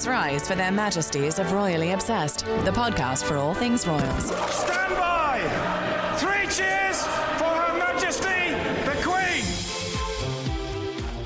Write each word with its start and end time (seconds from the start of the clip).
Please 0.00 0.08
rise 0.08 0.48
for 0.48 0.54
their 0.54 0.72
majesties 0.72 1.38
of 1.38 1.52
Royally 1.52 1.90
Obsessed, 1.90 2.46
the 2.64 2.70
podcast 2.70 3.22
for 3.22 3.36
all 3.36 3.52
things 3.52 3.86
royals. 3.86 4.24
Stand 4.24 4.96
by! 4.96 6.16
Three 6.16 6.46
cheers 6.46 7.02
for 7.36 7.44
Her 7.44 7.78
Majesty 7.78 8.54
the 8.86 8.96
Queen! 9.02 9.44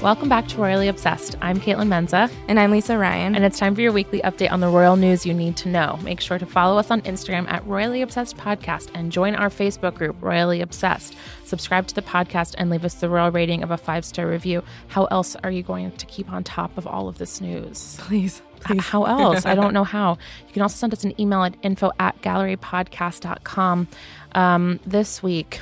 Welcome 0.02 0.28
back 0.28 0.48
to 0.48 0.58
Royally 0.58 0.88
Obsessed. 0.88 1.36
I'm 1.40 1.60
Caitlin 1.60 1.86
Menza. 1.86 2.28
And 2.48 2.58
I'm 2.58 2.72
Lisa 2.72 2.98
Ryan. 2.98 3.36
And 3.36 3.44
it's 3.44 3.60
time 3.60 3.76
for 3.76 3.80
your 3.80 3.92
weekly 3.92 4.20
update 4.22 4.50
on 4.50 4.58
the 4.58 4.68
royal 4.68 4.96
news 4.96 5.24
you 5.24 5.34
need 5.34 5.56
to 5.58 5.68
know. 5.68 6.00
Make 6.02 6.20
sure 6.20 6.40
to 6.40 6.46
follow 6.46 6.76
us 6.76 6.90
on 6.90 7.00
Instagram 7.02 7.48
at 7.48 7.64
Royally 7.68 8.02
Obsessed 8.02 8.36
Podcast 8.36 8.90
and 8.92 9.12
join 9.12 9.36
our 9.36 9.50
Facebook 9.50 9.94
group, 9.94 10.16
Royally 10.20 10.60
Obsessed. 10.60 11.14
Subscribe 11.54 11.86
to 11.86 11.94
the 11.94 12.02
podcast 12.02 12.56
and 12.58 12.68
leave 12.68 12.84
us 12.84 12.94
the 12.94 13.08
royal 13.08 13.30
rating 13.30 13.62
of 13.62 13.70
a 13.70 13.76
five 13.76 14.04
star 14.04 14.26
review. 14.26 14.60
How 14.88 15.04
else 15.04 15.36
are 15.44 15.52
you 15.52 15.62
going 15.62 15.92
to 15.92 16.06
keep 16.06 16.28
on 16.32 16.42
top 16.42 16.76
of 16.76 16.84
all 16.84 17.06
of 17.06 17.18
this 17.18 17.40
news? 17.40 17.96
Please. 18.00 18.42
Please. 18.58 18.82
How 18.82 19.04
else? 19.04 19.46
I 19.46 19.54
don't 19.54 19.72
know 19.78 19.84
how. 19.84 20.18
You 20.48 20.52
can 20.52 20.62
also 20.62 20.74
send 20.74 20.92
us 20.92 21.04
an 21.04 21.18
email 21.20 21.44
at 21.44 21.54
info 21.62 21.92
at 22.00 22.20
gallerypodcast.com. 22.22 23.86
Um, 24.32 24.80
this 24.84 25.22
week, 25.22 25.60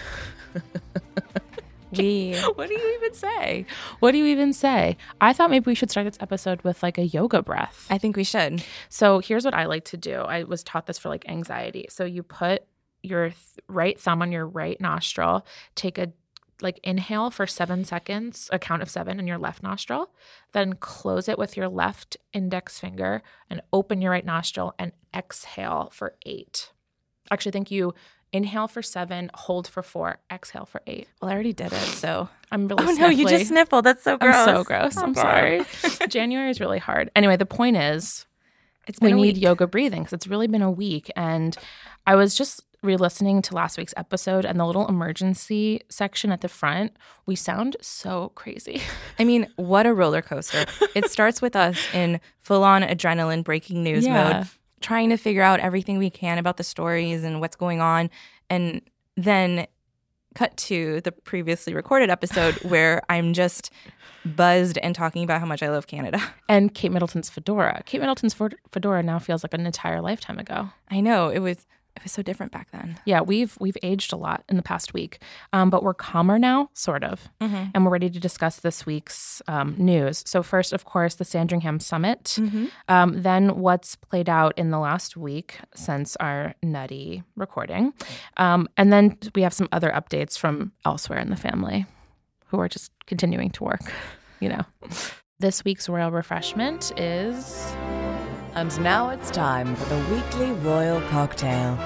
we. 1.93 2.37
what 2.55 2.69
do 2.71 2.75
you 2.75 2.95
even 2.97 3.13
say? 3.13 3.67
What 3.99 4.13
do 4.13 4.19
you 4.19 4.25
even 4.25 4.55
say? 4.55 4.97
I 5.21 5.35
thought 5.35 5.51
maybe 5.51 5.67
we 5.67 5.75
should 5.75 5.91
start 5.91 6.07
this 6.07 6.17
episode 6.21 6.63
with 6.63 6.83
like 6.83 6.97
a 6.97 7.05
yoga 7.05 7.43
breath. 7.43 7.87
I 7.91 7.99
think 7.99 8.17
we 8.17 8.25
should. 8.25 8.65
So 8.89 9.19
here's 9.19 9.45
what 9.45 9.53
I 9.53 9.67
like 9.67 9.85
to 9.87 9.99
do. 9.99 10.23
I 10.23 10.45
was 10.45 10.63
taught 10.63 10.87
this 10.87 10.97
for 10.97 11.11
like 11.11 11.29
anxiety. 11.29 11.85
So 11.91 12.07
you 12.07 12.23
put 12.23 12.65
your 13.03 13.29
th- 13.31 13.37
right 13.69 13.99
thumb 13.99 14.23
on 14.23 14.33
your 14.33 14.47
right 14.47 14.81
nostril, 14.81 15.45
take 15.75 15.99
a 15.99 16.13
like 16.61 16.79
inhale 16.85 17.31
for 17.31 17.45
seven 17.47 17.85
seconds, 17.85 18.49
a 18.53 18.59
count 18.59 18.83
of 18.83 18.89
seven 18.91 19.19
in 19.19 19.27
your 19.27 19.39
left 19.39 19.63
nostril, 19.65 20.11
then 20.53 20.75
close 20.75 21.29
it 21.29 21.37
with 21.37 21.57
your 21.57 21.69
left 21.69 22.17
index 22.33 22.79
finger 22.79 23.21
and 23.51 23.61
open 23.73 24.01
your 24.01 24.13
right 24.13 24.25
nostril 24.25 24.73
and 24.79 24.93
exhale 25.15 25.91
for 25.93 26.15
eight. 26.25 26.71
Actually, 27.33 27.51
I 27.51 27.55
think 27.55 27.71
you 27.73 27.95
inhale 28.33 28.69
for 28.69 28.81
seven, 28.81 29.29
hold 29.35 29.67
for 29.67 29.83
four, 29.83 30.19
exhale 30.31 30.65
for 30.65 30.81
eight. 30.87 31.09
Well, 31.21 31.31
I 31.31 31.35
already 31.35 31.53
did 31.53 31.73
it, 31.73 31.81
so 31.81 32.29
I'm 32.53 32.69
really. 32.69 32.85
Oh 32.87 32.93
no, 32.93 33.09
you 33.09 33.27
just 33.29 33.49
sniffled. 33.49 33.85
That's 33.85 34.05
so 34.05 34.17
gross. 34.17 34.35
I'm 34.37 34.57
so 34.57 34.65
gross. 34.65 34.97
Oh, 34.97 35.03
I'm 35.03 35.15
sorry. 35.15 35.65
January 36.09 36.51
is 36.51 36.61
really 36.61 36.79
hard. 36.79 37.11
Anyway, 37.17 37.37
the 37.37 37.47
point 37.47 37.77
is, 37.77 38.25
It's 38.87 39.01
we 39.01 39.13
need 39.13 39.35
week. 39.37 39.43
yoga 39.43 39.67
breathing 39.67 40.03
because 40.03 40.13
it's 40.13 40.29
really 40.29 40.47
been 40.47 40.63
a 40.63 40.71
week. 40.71 41.11
And 41.17 41.57
I 42.07 42.15
was 42.15 42.35
just 42.37 42.63
re-listening 42.83 43.43
to 43.43 43.55
last 43.55 43.79
week's 43.79 43.95
episode 43.97 44.45
and 44.45 44.59
the 44.59 44.67
little 44.67 44.87
emergency 44.89 45.81
section 45.89 46.33
at 46.33 46.41
the 46.41 46.49
front. 46.49 46.97
We 47.27 47.37
sound 47.37 47.77
so 47.81 48.31
crazy. 48.35 48.83
I 49.19 49.25
mean, 49.25 49.47
what 49.57 49.87
a 49.87 49.95
roller 49.95 50.23
coaster. 50.23 50.67
it 50.95 51.11
starts 51.11 51.41
with 51.41 51.55
us 51.57 51.79
in 51.95 52.21
full 52.41 52.65
on 52.65 52.83
adrenaline 52.83 53.45
breaking 53.45 53.83
news 53.83 54.05
Yeah. 54.05 54.33
mode, 54.41 54.47
trying 54.81 55.11
to 55.11 55.17
figure 55.17 55.43
out 55.43 55.61
everything 55.61 55.99
we 55.99 56.11
can 56.11 56.39
about 56.39 56.57
the 56.57 56.65
stories 56.65 57.23
and 57.25 57.41
what's 57.41 57.57
going 57.57 57.81
on. 57.81 58.11
And 58.51 58.81
then 59.17 59.67
cut 60.35 60.57
to 60.57 61.01
the 61.03 61.13
previously 61.13 61.75
recorded 61.75 62.11
episode 62.11 62.55
where 62.63 63.03
I'm 63.09 63.33
just 63.33 63.71
buzzed 64.25 64.79
and 64.79 64.95
talking 64.95 65.25
about 65.25 65.41
how 65.41 65.47
much 65.47 65.63
I 65.63 65.69
love 65.69 65.87
Canada. 65.87 66.21
And 66.49 66.75
Kate 66.75 66.91
Middleton's 66.93 67.31
fedora. 67.31 67.83
Kate 67.87 67.99
Middleton's 68.01 68.35
fedora 68.73 69.03
now 69.03 69.19
feels 69.19 69.43
like 69.43 69.55
an 69.55 69.65
entire 69.67 70.01
lifetime 70.03 70.39
ago. 70.39 70.69
I 70.91 71.01
know 71.01 71.29
it 71.29 71.39
was 71.39 71.67
it 71.97 72.03
was 72.03 72.13
so 72.13 72.23
different 72.23 72.53
back 72.53 72.71
then. 72.71 72.99
Yeah, 73.05 73.21
we've 73.21 73.57
we've 73.61 73.77
aged 73.83 74.13
a 74.13 74.17
lot 74.17 74.45
in 74.49 74.57
the 74.57 74.63
past 74.63 74.95
week, 74.95 75.23
um, 75.53 75.71
but 75.71 75.83
we're 75.83 75.95
calmer 75.95 76.39
now, 76.39 76.71
sort 76.73 77.05
of, 77.05 77.29
and 77.75 77.85
we're 77.85 77.91
ready 77.93 78.09
to 78.11 78.19
discuss 78.19 78.57
this 78.61 78.87
week's 78.87 79.43
um, 79.47 79.75
news. 79.79 80.23
So 80.27 80.43
first, 80.43 80.73
of 80.73 80.85
course, 80.85 81.17
the 81.17 81.25
Sandringham 81.25 81.81
Summit. 81.81 82.39
Um, 82.89 83.23
then 83.23 83.59
what's 83.59 83.97
played 83.97 84.29
out 84.29 84.57
in 84.57 84.71
the 84.71 84.79
last 84.79 85.17
week 85.17 85.59
since 85.75 86.17
our 86.17 86.55
nutty 86.63 87.23
recording, 87.37 87.93
um, 88.39 88.69
and 88.77 88.93
then 88.93 89.19
we 89.35 89.43
have 89.43 89.53
some 89.55 89.69
other 89.71 89.91
updates 89.91 90.39
from 90.39 90.73
elsewhere 90.85 91.19
in 91.19 91.31
the 91.31 91.37
family, 91.37 91.87
who 92.47 92.59
are 92.59 92.69
just 92.69 92.91
continuing 93.07 93.51
to 93.51 93.65
work. 93.65 93.93
You 94.41 94.49
know, 94.49 94.63
this 95.39 95.65
week's 95.65 95.89
royal 95.89 96.11
refreshment 96.11 96.91
is 96.99 97.73
And 98.55 98.79
now 98.83 99.09
it's 99.09 99.31
time 99.31 99.75
for 99.75 99.87
the 99.87 100.15
weekly 100.15 100.53
royal 100.53 101.01
cocktail. 101.09 101.79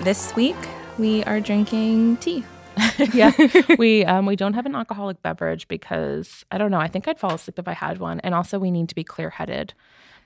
This 0.00 0.34
week 0.34 0.56
we 0.98 1.22
are 1.22 1.38
drinking 1.38 2.16
tea. 2.16 2.44
yeah, 3.14 3.30
we 3.78 4.04
um, 4.04 4.26
we 4.26 4.34
don't 4.34 4.54
have 4.54 4.66
an 4.66 4.74
alcoholic 4.74 5.22
beverage 5.22 5.68
because 5.68 6.44
I 6.50 6.58
don't 6.58 6.72
know. 6.72 6.80
I 6.80 6.88
think 6.88 7.06
I'd 7.06 7.20
fall 7.20 7.34
asleep 7.34 7.60
if 7.60 7.68
I 7.68 7.74
had 7.74 7.98
one, 7.98 8.18
and 8.20 8.34
also 8.34 8.58
we 8.58 8.72
need 8.72 8.88
to 8.88 8.94
be 8.96 9.04
clear 9.04 9.30
headed 9.30 9.72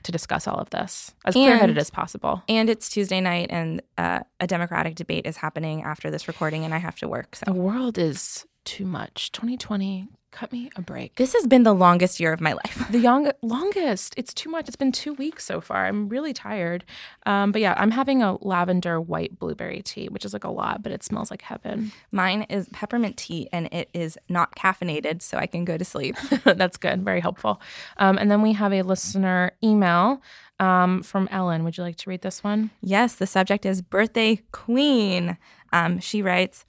to 0.05 0.13
discuss 0.13 0.49
all 0.49 0.57
of 0.57 0.71
this 0.71 1.13
as 1.27 1.35
clear 1.35 1.59
headed 1.59 1.77
as 1.77 1.91
possible. 1.91 2.43
And 2.49 2.71
it's 2.71 2.89
Tuesday 2.89 3.21
night, 3.21 3.49
and 3.51 3.83
uh, 3.99 4.21
a 4.41 4.47
Democratic 4.47 4.95
debate 4.95 5.27
is 5.27 5.37
happening 5.37 5.83
after 5.83 6.11
this 6.11 6.27
recording, 6.27 6.65
and 6.65 6.73
I 6.75 6.79
have 6.79 6.97
to 6.97 7.09
work. 7.09 7.37
So. 7.37 7.45
The 7.45 7.53
world 7.53 7.99
is 7.99 8.47
too 8.65 8.87
much. 8.87 9.33
2020, 9.33 10.09
cut 10.31 10.53
me 10.53 10.71
a 10.77 10.83
break. 10.83 11.17
this 11.17 11.33
has 11.33 11.47
been 11.47 11.63
the 11.65 11.73
longest 11.75 12.21
year 12.21 12.33
of 12.33 12.41
my 12.41 12.53
life. 12.53 12.87
The 12.91 12.99
young 12.99 13.31
longest. 13.43 14.15
It's 14.17 14.33
too 14.33 14.49
much. 14.51 14.69
It's 14.69 14.77
been 14.77 14.93
two 14.93 15.15
weeks 15.15 15.45
so 15.45 15.61
far. 15.61 15.87
I'm 15.87 16.09
really 16.09 16.33
tired. 16.33 16.85
Um, 17.27 17.53
but 17.53 17.61
yeah, 17.61 17.75
I'm 17.77 17.91
having 17.91 18.23
a 18.23 18.37
lavender 18.45 19.01
white 19.01 19.39
blueberry 19.39 19.83
tea, 19.83 20.09
which 20.09 20.25
is 20.25 20.33
like 20.33 20.45
a 20.45 20.51
lot, 20.51 20.83
but 20.83 20.93
it 20.93 21.03
smells 21.03 21.31
like 21.31 21.43
heaven. 21.43 21.93
Mine 22.13 22.43
is 22.49 22.69
peppermint 22.73 23.17
tea, 23.17 23.49
and 23.53 23.69
it 23.73 23.91
is 23.95 24.19
not 24.29 24.57
caffeinated, 24.57 25.23
so 25.23 25.39
I 25.39 25.47
can 25.47 25.65
go 25.65 25.77
to 25.77 25.85
sleep. 25.85 26.17
That's 26.45 26.77
good. 26.77 27.05
Very 27.05 27.21
helpful. 27.21 27.61
Um, 27.99 28.19
and 28.19 28.31
then 28.31 28.43
we 28.43 28.53
have 28.55 28.73
a 28.73 28.83
listener 28.83 29.53
email 29.63 30.23
um, 30.59 31.03
from 31.03 31.29
Ellen. 31.31 31.65
Would 31.65 31.77
you 31.79 31.85
like 31.85 31.97
to 31.97 32.11
read 32.11 32.23
this 32.23 32.45
one? 32.45 32.71
yes, 32.83 33.15
the 33.15 33.27
subject 33.27 33.65
is 33.67 33.83
birthday 33.83 34.41
queen. 34.53 35.37
Um, 35.73 35.99
she 36.01 36.23
writes. 36.23 36.65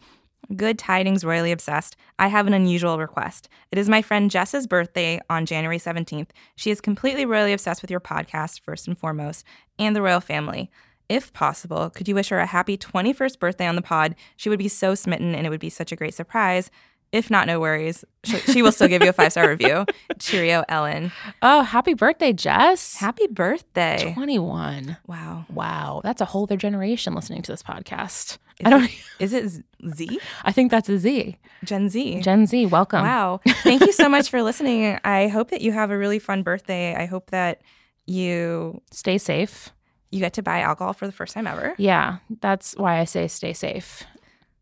Good 0.55 0.77
tidings, 0.77 1.23
royally 1.23 1.51
obsessed. 1.51 1.95
I 2.19 2.27
have 2.27 2.47
an 2.47 2.53
unusual 2.53 2.97
request. 2.97 3.47
It 3.71 3.77
is 3.77 3.87
my 3.87 4.01
friend 4.01 4.29
Jess's 4.29 4.67
birthday 4.67 5.19
on 5.29 5.45
January 5.45 5.77
17th. 5.77 6.29
She 6.55 6.71
is 6.71 6.81
completely 6.81 7.25
royally 7.25 7.53
obsessed 7.53 7.81
with 7.81 7.91
your 7.91 8.01
podcast, 8.01 8.59
first 8.61 8.87
and 8.87 8.97
foremost, 8.97 9.45
and 9.79 9.95
the 9.95 10.01
royal 10.01 10.19
family. 10.19 10.69
If 11.07 11.31
possible, 11.33 11.89
could 11.89 12.07
you 12.07 12.15
wish 12.15 12.29
her 12.29 12.39
a 12.39 12.45
happy 12.45 12.77
21st 12.77 13.39
birthday 13.39 13.67
on 13.67 13.75
the 13.75 13.81
pod? 13.81 14.15
She 14.35 14.49
would 14.49 14.59
be 14.59 14.67
so 14.67 14.95
smitten 14.95 15.35
and 15.35 15.45
it 15.45 15.49
would 15.49 15.59
be 15.59 15.69
such 15.69 15.91
a 15.91 15.95
great 15.95 16.13
surprise. 16.13 16.71
If 17.11 17.29
not, 17.29 17.45
no 17.47 17.59
worries. 17.59 18.05
She, 18.23 18.37
she 18.37 18.61
will 18.61 18.71
still 18.71 18.87
give 18.87 19.03
you 19.03 19.09
a 19.09 19.13
five 19.13 19.31
star 19.33 19.49
review. 19.55 19.85
Cheerio, 20.19 20.63
Ellen. 20.69 21.11
Oh, 21.41 21.61
happy 21.61 21.93
birthday, 21.93 22.31
Jess. 22.33 22.95
Happy 22.97 23.27
birthday. 23.27 24.11
21. 24.13 24.97
Wow. 25.07 25.45
Wow. 25.53 26.01
That's 26.03 26.21
a 26.21 26.25
whole 26.25 26.43
other 26.43 26.55
generation 26.57 27.13
listening 27.13 27.41
to 27.41 27.51
this 27.51 27.61
podcast. 27.63 28.37
Is 28.59 28.65
I 28.65 28.69
don't 28.69 28.83
it- 28.85 28.91
Is 29.19 29.33
it 29.33 29.63
Z? 29.93 30.19
I 30.45 30.51
think 30.51 30.71
that's 30.71 30.87
a 30.87 30.97
Z. 30.97 31.37
Gen 31.65 31.89
Z. 31.89 32.21
Gen 32.21 32.45
Z, 32.47 32.65
welcome. 32.67 33.01
Wow. 33.03 33.41
Thank 33.63 33.81
you 33.81 33.91
so 33.91 34.07
much 34.07 34.29
for 34.29 34.41
listening. 34.41 34.97
I 35.03 35.27
hope 35.27 35.49
that 35.51 35.61
you 35.61 35.71
have 35.73 35.91
a 35.91 35.97
really 35.97 36.19
fun 36.19 36.43
birthday. 36.43 36.95
I 36.95 37.05
hope 37.07 37.31
that 37.31 37.61
you 38.05 38.81
Stay 38.91 39.17
safe. 39.17 39.69
you 40.11 40.19
get 40.19 40.33
to 40.33 40.43
buy 40.43 40.61
alcohol 40.61 40.93
for 40.93 41.05
the 41.05 41.11
first 41.11 41.33
time 41.33 41.45
ever. 41.47 41.75
Yeah, 41.77 42.17
that's 42.41 42.73
why 42.77 42.99
I 42.99 43.03
say 43.05 43.27
stay 43.27 43.53
safe. 43.53 44.03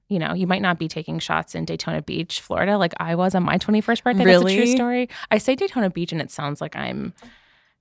You 0.09 0.19
know, 0.19 0.33
you 0.33 0.47
might 0.47 0.61
not 0.61 0.79
be 0.79 0.87
taking 0.87 1.19
shots 1.19 1.55
in 1.55 1.65
Daytona 1.65 2.01
Beach, 2.01 2.41
Florida, 2.41 2.77
like 2.77 2.93
I 2.99 3.15
was 3.15 3.35
on 3.35 3.43
my 3.43 3.57
21st 3.57 4.03
birthday. 4.03 4.25
That's 4.25 4.43
a 4.43 4.55
true 4.55 4.65
story. 4.65 5.09
I 5.29 5.37
say 5.37 5.55
Daytona 5.55 5.89
Beach 5.89 6.11
and 6.11 6.19
it 6.19 6.31
sounds 6.31 6.61
like 6.61 6.75
I'm 6.75 7.13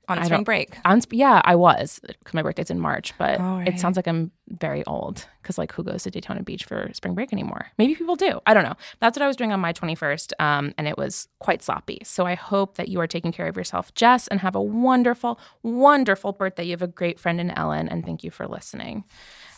On 0.09 0.25
spring 0.25 0.45
break. 0.45 0.77
on. 0.85 1.01
sp- 1.05 1.13
Yeah, 1.15 1.41
I 1.45 1.55
was 1.55 2.01
because 2.07 2.35
my 2.35 2.43
birthday's 2.43 2.71
in 2.71 2.81
March, 2.81 3.13
but 3.19 3.39
Oh, 3.41 3.59
it 3.59 3.79
sounds 3.79 3.97
like 3.97 4.07
I'm 4.07 4.31
very 4.49 4.85
old 4.87 5.27
because, 5.43 5.59
like, 5.59 5.73
who 5.73 5.83
goes 5.83 6.03
to 6.05 6.11
Daytona 6.11 6.43
Beach 6.43 6.65
for 6.65 6.91
spring 6.95 7.15
break 7.15 7.33
anymore? 7.33 7.67
Maybe 7.79 7.95
people 7.95 8.17
do. 8.17 8.41
I 8.47 8.55
don't 8.55 8.65
know. 8.65 8.77
That's 9.01 9.17
what 9.19 9.23
I 9.23 9.27
was 9.27 9.37
doing 9.37 9.53
on 9.53 9.61
my 9.61 9.73
21st, 9.73 10.33
um, 10.41 10.73
and 10.79 10.89
it 10.89 10.97
was 10.97 11.29
quite 11.39 11.63
sloppy. 11.63 11.99
So 12.05 12.25
I 12.27 12.35
hope 12.35 12.77
that 12.77 12.89
you 12.89 13.01
are 13.01 13.07
taking 13.07 13.33
care 13.33 13.47
of 13.47 13.57
yourself, 13.57 13.93
Jess, 13.95 14.27
and 14.29 14.41
have 14.41 14.55
a 14.57 14.63
wonderful, 14.63 15.39
wonderful 15.63 16.33
birthday. 16.33 16.65
You 16.65 16.71
have 16.73 16.83
a 16.83 16.87
great 16.87 17.21
friend 17.21 17.41
in 17.41 17.51
Ellen, 17.51 17.89
and 17.89 18.05
thank 18.05 18.25
you 18.25 18.31
for 18.31 18.47
listening. 18.49 19.05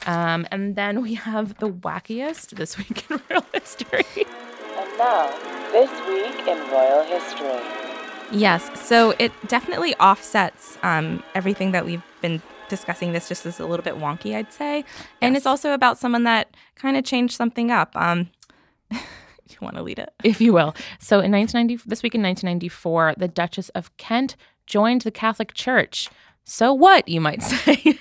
Um, 0.07 0.47
and 0.51 0.77
then 0.77 1.03
we 1.03 1.15
have 1.15 1.59
the 1.59 1.69
wackiest 1.71 2.51
this 2.51 2.77
week 2.79 3.05
in 3.11 3.21
royal 3.31 3.45
history. 3.53 4.05
And 4.17 4.99
now, 4.99 5.29
this 5.73 5.91
week 6.09 6.47
in 6.49 6.59
royal 6.71 7.05
history. 7.05 7.80
Yes. 8.33 8.69
So 8.81 9.15
it 9.19 9.33
definitely 9.49 9.95
offsets 9.97 10.79
um, 10.83 11.23
everything 11.35 11.73
that 11.73 11.85
we've 11.85 12.03
been 12.21 12.41
discussing. 12.69 13.13
This 13.13 13.29
just 13.29 13.45
is 13.45 13.61
a 13.61 13.67
little 13.67 13.85
bit 13.85 13.97
wonky, 13.97 14.35
I'd 14.35 14.53
say. 14.53 14.85
And 15.21 15.37
it's 15.37 15.47
also 15.47 15.73
about 15.73 15.99
someone 15.99 16.25
that 16.25 16.55
kind 16.77 16.97
of 16.97 17.05
changed 17.05 17.35
something 17.35 17.71
up. 17.71 17.95
Um, 17.97 18.31
you 18.91 19.57
want 19.61 19.77
to 19.77 19.83
lead 19.83 19.99
it? 19.99 20.13
if 20.25 20.41
you 20.41 20.53
will. 20.53 20.75
So 20.99 21.21
in 21.21 21.33
1990, 21.33 21.89
this 21.89 22.03
week 22.03 22.15
in 22.15 22.23
1994, 22.23 23.15
the 23.19 23.29
Duchess 23.29 23.69
of 23.71 23.95
Kent 23.97 24.37
joined 24.67 25.03
the 25.03 25.11
Catholic 25.11 25.53
Church. 25.53 26.09
So 26.45 26.73
what, 26.73 27.09
you 27.09 27.21
might 27.21 27.43
say? 27.43 27.99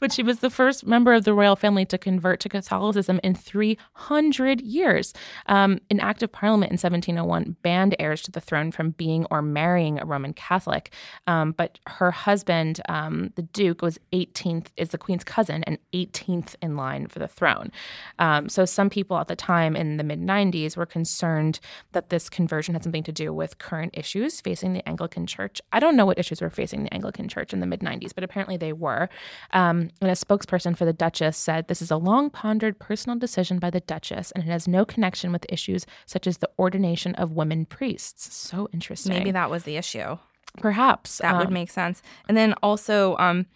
but 0.00 0.12
she 0.12 0.22
was 0.22 0.38
the 0.38 0.50
first 0.50 0.86
member 0.86 1.14
of 1.14 1.24
the 1.24 1.34
royal 1.34 1.56
family 1.56 1.84
to 1.86 1.98
convert 1.98 2.40
to 2.40 2.48
Catholicism 2.48 3.20
in 3.24 3.34
300 3.34 4.60
years. 4.60 5.12
Um, 5.46 5.80
an 5.90 6.00
act 6.00 6.22
of 6.22 6.30
parliament 6.30 6.70
in 6.70 6.74
1701 6.74 7.56
banned 7.62 7.96
heirs 7.98 8.22
to 8.22 8.30
the 8.30 8.40
throne 8.40 8.70
from 8.70 8.90
being 8.90 9.26
or 9.30 9.42
marrying 9.42 9.98
a 9.98 10.04
Roman 10.04 10.32
Catholic. 10.32 10.92
Um, 11.26 11.52
but 11.52 11.78
her 11.86 12.10
husband, 12.10 12.80
um, 12.88 13.32
the 13.34 13.42
Duke, 13.42 13.82
was 13.82 13.98
18th, 14.12 14.68
is 14.76 14.90
the 14.90 14.98
Queen's 14.98 15.24
cousin, 15.24 15.64
and 15.64 15.78
18th 15.92 16.54
in 16.62 16.76
line 16.76 17.06
for 17.08 17.18
the 17.18 17.28
throne. 17.28 17.72
Um, 18.18 18.48
so 18.48 18.64
some 18.64 18.90
people 18.90 19.18
at 19.18 19.28
the 19.28 19.36
time 19.36 19.74
in 19.74 19.96
the 19.96 20.04
mid 20.04 20.20
90s 20.20 20.76
were 20.76 20.86
concerned 20.86 21.60
that 21.92 22.10
this 22.10 22.28
conversion 22.28 22.74
had 22.74 22.82
something 22.82 23.02
to 23.02 23.12
do 23.12 23.32
with 23.32 23.58
current 23.58 23.94
issues 23.96 24.40
facing 24.40 24.72
the 24.72 24.86
Anglican 24.88 25.26
Church. 25.26 25.60
I 25.72 25.80
don't 25.80 25.96
know 25.96 26.06
what 26.06 26.18
issues 26.18 26.40
were 26.40 26.50
facing 26.50 26.84
the 26.84 26.94
Anglican 26.94 27.28
Church 27.28 27.52
in 27.52 27.60
the 27.60 27.66
mid 27.66 27.77
90s, 27.80 28.14
but 28.14 28.24
apparently 28.24 28.56
they 28.56 28.72
were. 28.72 29.08
Um, 29.52 29.90
and 30.00 30.10
a 30.10 30.14
spokesperson 30.14 30.76
for 30.76 30.84
the 30.84 30.92
Duchess 30.92 31.36
said 31.36 31.68
this 31.68 31.82
is 31.82 31.90
a 31.90 31.96
long 31.96 32.30
pondered 32.30 32.78
personal 32.78 33.18
decision 33.18 33.58
by 33.58 33.70
the 33.70 33.80
Duchess, 33.80 34.30
and 34.32 34.44
it 34.44 34.50
has 34.50 34.68
no 34.68 34.84
connection 34.84 35.32
with 35.32 35.46
issues 35.48 35.86
such 36.06 36.26
as 36.26 36.38
the 36.38 36.50
ordination 36.58 37.14
of 37.16 37.32
women 37.32 37.66
priests. 37.66 38.34
So 38.34 38.68
interesting. 38.72 39.12
Maybe 39.12 39.30
that 39.30 39.50
was 39.50 39.64
the 39.64 39.76
issue. 39.76 40.18
perhaps 40.58 41.18
That 41.18 41.36
would 41.38 41.48
um, 41.48 41.52
make 41.52 41.70
sense. 41.70 42.02
And 42.28 42.36
then 42.36 42.54
also, 42.62 43.16
um, 43.18 43.46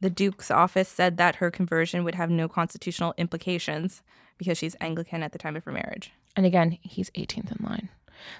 the 0.00 0.10
Duke's 0.10 0.50
office 0.50 0.88
said 0.88 1.16
that 1.18 1.36
her 1.36 1.50
conversion 1.50 2.02
would 2.04 2.16
have 2.16 2.28
no 2.30 2.48
constitutional 2.48 3.14
implications 3.16 4.02
because 4.36 4.58
she's 4.58 4.76
Anglican 4.80 5.22
at 5.22 5.32
the 5.32 5.38
time 5.38 5.56
of 5.56 5.64
her 5.64 5.72
marriage. 5.72 6.12
And 6.34 6.44
again, 6.44 6.78
he's 6.82 7.10
18th 7.10 7.52
in 7.58 7.64
line. 7.64 7.88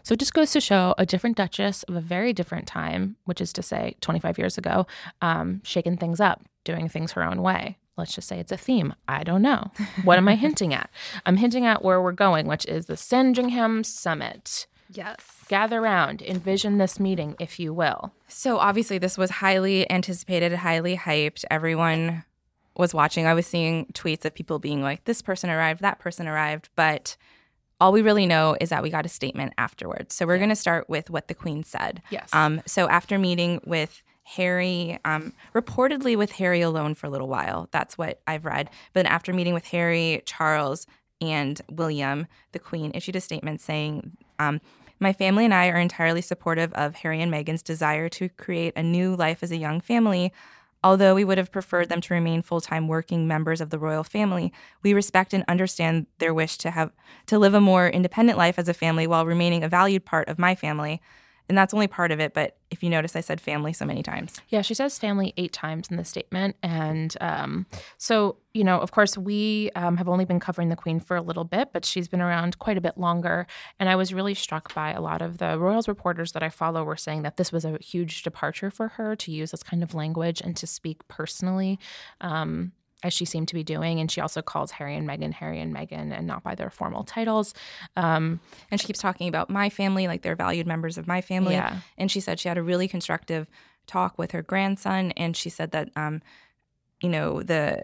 So 0.03 0.13
it 0.15 0.19
just 0.19 0.35
goes 0.35 0.53
to 0.53 0.61
show 0.61 0.95
a 0.99 1.07
different 1.07 1.37
Duchess 1.37 1.83
of 1.85 1.97
a 1.97 2.01
very 2.01 2.33
different 2.33 2.67
time, 2.67 3.17
which 3.25 3.41
is 3.41 3.53
to 3.55 3.63
say 3.63 3.97
25 4.01 4.39
years 4.39 4.59
ago, 4.59 4.87
um, 5.21 5.61
shaking 5.65 5.97
things 5.97 6.21
up, 6.21 6.43
doing 6.65 6.89
things 6.89 7.13
her 7.13 7.23
own 7.23 7.43
way. 7.43 7.79
Let's 7.97 8.15
just 8.15 8.29
say 8.29 8.39
it's 8.39 8.53
a 8.53 8.57
theme. 8.57 8.95
I 9.07 9.23
don't 9.23 9.43
know. 9.43 9.71
What 10.05 10.19
am 10.19 10.29
I 10.29 10.35
hinting 10.47 10.73
at? 10.73 10.91
I'm 11.27 11.37
hinting 11.37 11.67
at 11.67 11.85
where 11.85 12.01
we're 12.01 12.13
going, 12.13 12.47
which 12.47 12.65
is 12.67 12.87
the 12.87 12.97
Sandringham 12.97 13.85
Summit. 13.85 14.67
Yes. 14.91 15.45
Gather 15.49 15.81
round, 15.81 16.23
envision 16.23 16.79
this 16.79 17.01
meeting, 17.01 17.37
if 17.39 17.59
you 17.59 17.73
will. 17.73 18.13
So 18.29 18.59
obviously, 18.59 18.99
this 18.99 19.19
was 19.19 19.31
highly 19.31 19.91
anticipated, 19.91 20.53
highly 20.53 20.97
hyped. 20.97 21.45
Everyone 21.51 22.25
was 22.77 22.95
watching. 22.95 23.27
I 23.27 23.35
was 23.35 23.47
seeing 23.47 23.87
tweets 23.93 24.25
of 24.25 24.35
people 24.35 24.59
being 24.59 24.83
like, 24.83 25.05
"This 25.05 25.23
person 25.23 25.51
arrived, 25.51 25.81
that 25.81 25.99
person 25.99 26.27
arrived," 26.27 26.71
but 26.75 27.17
all 27.81 27.93
we 27.93 28.03
really 28.03 28.27
know 28.27 28.57
is 28.61 28.69
that 28.71 28.83
we 28.83 28.91
got 28.91 29.07
a 29.07 29.09
statement 29.09 29.55
afterwards. 29.59 30.15
So 30.15 30.27
we're 30.27 30.39
going 30.39 30.51
to 30.51 30.57
start 30.57 30.89
with 30.89 31.11
what 31.11 31.29
the 31.29 31.35
Queen 31.35 31.65
said. 31.65 32.03
Yes. 32.11 32.29
Um, 32.33 32.63
so 32.67 32.89
after 32.89 33.19
meeting 33.19 33.61
with 33.65 34.03
Harry, 34.25 34.99
um, 35.05 35.33
reportedly 35.55 36.17
with 36.17 36.33
Harry 36.33 36.61
alone 36.61 36.95
for 36.95 37.07
a 37.07 37.11
little 37.11 37.29
while. 37.29 37.69
That's 37.73 37.99
what 37.99 38.21
I've 38.27 38.45
read. 38.45 38.71
But 38.93 39.05
then 39.05 39.07
after 39.07 39.33
meeting 39.33 39.55
with 39.55 39.67
Harry, 39.67 40.23
Charles, 40.27 40.87
and 41.21 41.61
William, 41.71 42.27
the 42.53 42.59
Queen 42.59 42.93
issued 42.95 43.17
a 43.17 43.21
statement 43.21 43.61
saying, 43.61 44.17
um, 44.39 44.61
My 45.01 45.13
family 45.13 45.45
and 45.45 45.55
I 45.55 45.69
are 45.69 45.77
entirely 45.77 46.23
supportive 46.23 46.73
of 46.75 46.97
Harry 46.97 47.21
and 47.21 47.33
Meghan's 47.33 47.63
desire 47.63 48.09
to 48.11 48.29
create 48.29 48.75
a 48.77 48.83
new 48.83 49.15
life 49.15 49.43
as 49.43 49.51
a 49.51 49.57
young 49.57 49.81
family. 49.81 50.33
Although 50.85 51.15
we 51.15 51.25
would 51.25 51.39
have 51.39 51.53
preferred 51.53 51.89
them 51.89 52.01
to 52.01 52.15
remain 52.15 52.43
full-time 52.43 52.89
working 52.89 53.29
members 53.29 53.61
of 53.61 53.71
the 53.71 53.79
royal 53.79 54.03
family, 54.03 54.53
we 54.83 54.95
respect 54.95 55.33
and 55.33 55.45
understand 55.47 56.07
their 56.19 56.35
wish 56.35 56.59
to 56.59 56.73
have 56.73 56.91
to 57.27 57.39
live 57.39 57.55
a 57.55 57.61
more 57.61 57.89
independent 57.89 58.37
life 58.37 58.59
as 58.59 58.69
a 58.69 58.75
family 58.75 59.07
while 59.07 59.25
remaining 59.25 59.63
a 59.63 59.69
valued 59.69 60.05
part 60.05 60.29
of 60.29 60.39
my 60.39 60.55
family. 60.57 61.01
And 61.49 61.59
that's 61.59 61.75
only 61.75 61.87
part 61.87 62.11
of 62.13 62.21
it, 62.21 62.35
but 62.35 62.57
if 62.71 62.83
you 62.83 62.89
notice 62.89 63.15
I 63.15 63.21
said 63.21 63.41
family 63.41 63.73
so 63.73 63.85
many 63.85 64.03
times. 64.03 64.41
Yeah, 64.49 64.63
she 64.63 64.75
says 64.75 64.99
family 64.99 65.35
eight 65.37 65.53
times 65.53 65.89
in 65.91 65.97
the 65.97 66.05
statement. 66.05 66.57
And 66.63 67.15
um, 67.21 67.67
so, 67.99 68.37
you 68.55 68.65
know, 68.65 68.79
of 68.79 68.93
course, 68.93 69.19
we 69.19 69.71
um, 69.75 69.99
have 69.99 70.09
only 70.09 70.25
been 70.25 70.41
covering 70.41 70.71
the 70.71 70.77
Queen 70.77 71.01
for 71.01 71.17
a 71.17 71.21
little 71.21 71.45
bit, 71.45 71.71
but 71.73 71.85
she's 71.85 72.09
been 72.09 72.23
around 72.23 72.59
quite 72.59 72.79
a 72.79 72.81
bit 72.81 72.97
longer. 72.97 73.47
And 73.79 73.89
I 73.89 73.97
was 73.97 74.15
really 74.15 74.35
struck 74.35 74.75
by 74.75 74.93
a 74.93 75.01
lot 75.01 75.21
of 75.21 75.39
the 75.39 75.59
Royals 75.59 75.89
reporters 75.89 76.33
that 76.33 76.43
I 76.43 76.49
follow 76.49 76.85
were 76.85 76.97
saying 76.97 77.23
that 77.23 77.37
this 77.37 77.53
was 77.53 77.65
a 77.65 77.77
huge 77.79 78.23
departure 78.23 78.71
for 78.71 78.89
her 78.89 79.15
to 79.17 79.31
use 79.31 79.51
this 79.51 79.63
kind 79.63 79.83
of 79.83 79.95
language 79.95 80.41
and 80.41 80.57
to 80.57 80.67
speak 80.67 81.07
personally. 81.09 81.79
Um, 82.21 82.73
as 83.03 83.13
she 83.13 83.25
seemed 83.25 83.49
to 83.49 83.55
be 83.55 83.65
doing. 83.65 84.01
And 84.01 84.11
she 84.11 84.21
also 84.21 84.43
calls 84.43 84.71
Harry 84.73 84.97
and 84.97 85.09
Meghan 85.09 85.33
Harry 85.33 85.61
and 85.61 85.75
Meghan 85.75 86.17
and 86.17 86.27
not 86.27 86.43
by 86.43 86.55
their 86.55 86.71
formal 86.71 87.05
titles. 87.05 87.55
Um, 87.97 88.41
And 88.71 88.81
she 88.81 88.87
keeps 88.87 89.01
talking 89.01 89.29
about 89.29 89.51
my 89.51 89.69
family, 89.71 90.07
like 90.07 90.23
they're 90.23 90.37
valued 90.37 90.67
members 90.67 90.99
of 90.99 91.07
my 91.07 91.21
family. 91.21 91.55
Yeah. 91.55 91.79
And 91.99 92.11
she 92.11 92.21
said 92.21 92.39
she 92.39 92.49
had 92.49 92.59
a 92.59 92.63
really 92.63 92.89
constructive 92.89 93.49
talk 93.87 94.19
with 94.19 94.31
her 94.33 94.43
grandson. 94.43 95.13
And 95.13 95.37
she 95.37 95.51
said 95.51 95.73
that, 95.73 95.91
um, 95.97 96.23
you 97.01 97.09
know, 97.09 97.43
the 97.43 97.83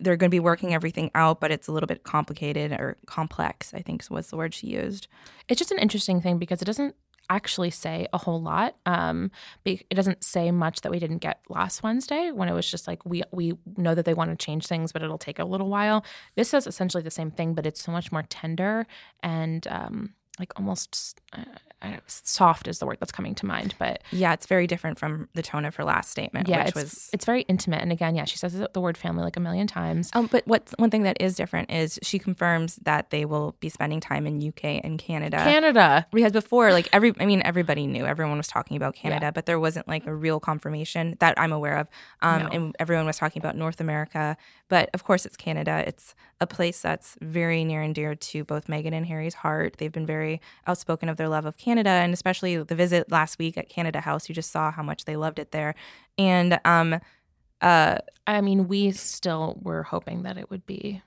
they're 0.00 0.16
going 0.16 0.30
to 0.30 0.34
be 0.34 0.40
working 0.40 0.74
everything 0.74 1.10
out, 1.14 1.38
but 1.38 1.50
it's 1.50 1.68
a 1.68 1.72
little 1.72 1.86
bit 1.86 2.02
complicated 2.02 2.72
or 2.72 2.96
complex, 3.06 3.72
I 3.72 3.82
think 3.82 4.04
was 4.10 4.28
the 4.28 4.36
word 4.36 4.52
she 4.54 4.66
used. 4.68 5.06
it's 5.48 5.58
just 5.58 5.70
an 5.70 5.78
interesting 5.78 6.20
thing 6.20 6.38
because 6.38 6.60
it 6.60 6.64
doesn't 6.64 6.96
actually 7.34 7.70
say 7.70 8.06
a 8.12 8.18
whole 8.18 8.40
lot. 8.40 8.76
Um, 8.86 9.30
it 9.64 9.94
doesn't 9.94 10.24
say 10.24 10.50
much 10.50 10.82
that 10.82 10.90
we 10.90 10.98
didn't 10.98 11.18
get 11.18 11.40
last 11.48 11.82
Wednesday 11.82 12.30
when 12.30 12.48
it 12.48 12.52
was 12.52 12.70
just 12.70 12.86
like 12.86 13.04
we 13.04 13.22
we 13.32 13.54
know 13.76 13.94
that 13.94 14.04
they 14.04 14.14
want 14.14 14.30
to 14.30 14.44
change 14.44 14.66
things, 14.66 14.92
but 14.92 15.02
it'll 15.02 15.18
take 15.18 15.38
a 15.38 15.44
little 15.44 15.68
while. 15.68 16.04
This 16.34 16.48
says 16.50 16.66
essentially 16.66 17.02
the 17.02 17.10
same 17.10 17.30
thing, 17.30 17.54
but 17.54 17.66
it's 17.66 17.82
so 17.82 17.92
much 17.92 18.12
more 18.12 18.22
tender 18.28 18.86
and 19.22 19.66
um, 19.68 20.14
like 20.38 20.52
almost 20.56 21.20
uh, 21.32 21.44
soft 22.06 22.68
is 22.68 22.78
the 22.78 22.86
word 22.86 22.98
that's 23.00 23.12
coming 23.12 23.34
to 23.34 23.46
mind. 23.46 23.74
But 23.78 24.02
Yeah, 24.10 24.32
it's 24.32 24.46
very 24.46 24.66
different 24.66 24.98
from 24.98 25.28
the 25.34 25.42
tone 25.42 25.64
of 25.64 25.76
her 25.76 25.84
last 25.84 26.10
statement, 26.10 26.48
yeah, 26.48 26.58
which 26.60 26.68
it's 26.68 26.74
was 26.74 27.10
it's 27.12 27.24
very 27.24 27.42
intimate. 27.42 27.82
And 27.82 27.92
again, 27.92 28.14
yeah, 28.14 28.24
she 28.24 28.38
says 28.38 28.60
the 28.72 28.80
word 28.80 28.96
family 28.96 29.24
like 29.24 29.36
a 29.36 29.40
million 29.40 29.66
times. 29.66 30.10
Um, 30.14 30.28
but 30.30 30.46
what's 30.46 30.72
one 30.78 30.90
thing 30.90 31.02
that 31.02 31.20
is 31.20 31.36
different 31.36 31.70
is 31.70 31.98
she 32.02 32.18
confirms 32.18 32.76
that 32.76 33.10
they 33.10 33.24
will 33.24 33.56
be 33.60 33.68
spending 33.68 34.00
time 34.00 34.26
in 34.26 34.46
UK 34.46 34.80
and 34.84 34.98
Canada. 34.98 35.38
Canada. 35.38 36.06
because 36.12 36.32
before, 36.32 36.72
like 36.72 36.88
every, 36.92 37.12
I 37.18 37.26
mean, 37.26 37.42
everybody 37.44 37.86
knew, 37.86 38.06
everyone 38.06 38.36
was 38.38 38.48
talking 38.48 38.76
about 38.76 38.94
Canada, 38.94 39.32
but 39.32 39.46
there 39.46 39.60
wasn't 39.60 39.88
like 39.88 40.06
a 40.06 40.14
real 40.14 40.40
confirmation 40.40 41.16
that 41.20 41.38
I'm 41.38 41.52
aware 41.52 41.78
of. 41.78 41.88
Um, 42.20 42.42
No. 42.42 42.48
And 42.48 42.76
everyone 42.78 43.06
was 43.06 43.18
talking 43.18 43.40
about 43.40 43.56
North 43.56 43.80
America, 43.80 44.36
but 44.68 44.88
of 44.94 45.04
course, 45.04 45.26
it's 45.26 45.36
Canada. 45.36 45.84
It's 45.86 46.14
a 46.40 46.46
place 46.46 46.80
that's 46.80 47.16
very 47.20 47.62
near 47.62 47.82
and 47.82 47.94
dear 47.94 48.14
to 48.14 48.44
both 48.44 48.66
Meghan 48.66 48.92
and 48.92 49.06
Harry's 49.06 49.34
heart. 49.34 49.76
They've 49.78 49.92
been 49.92 50.06
very 50.06 50.21
outspoken 50.66 51.08
of 51.08 51.16
their 51.16 51.28
love 51.28 51.46
of 51.46 51.56
Canada, 51.56 51.90
and 51.90 52.12
especially 52.12 52.56
the 52.62 52.74
visit 52.74 53.10
last 53.10 53.38
week 53.38 53.56
at 53.58 53.68
Canada 53.68 54.00
House. 54.00 54.28
You 54.28 54.34
just 54.34 54.50
saw 54.50 54.70
how 54.70 54.82
much 54.82 55.04
they 55.04 55.16
loved 55.16 55.38
it 55.38 55.50
there, 55.52 55.74
and 56.18 56.58
um, 56.64 56.98
uh, 57.60 57.98
I 58.26 58.40
mean, 58.40 58.68
we 58.68 58.90
still 58.92 59.58
were 59.62 59.82
hoping 59.84 60.22
that 60.22 60.36
it 60.36 60.50
would 60.50 60.66
be 60.66 61.02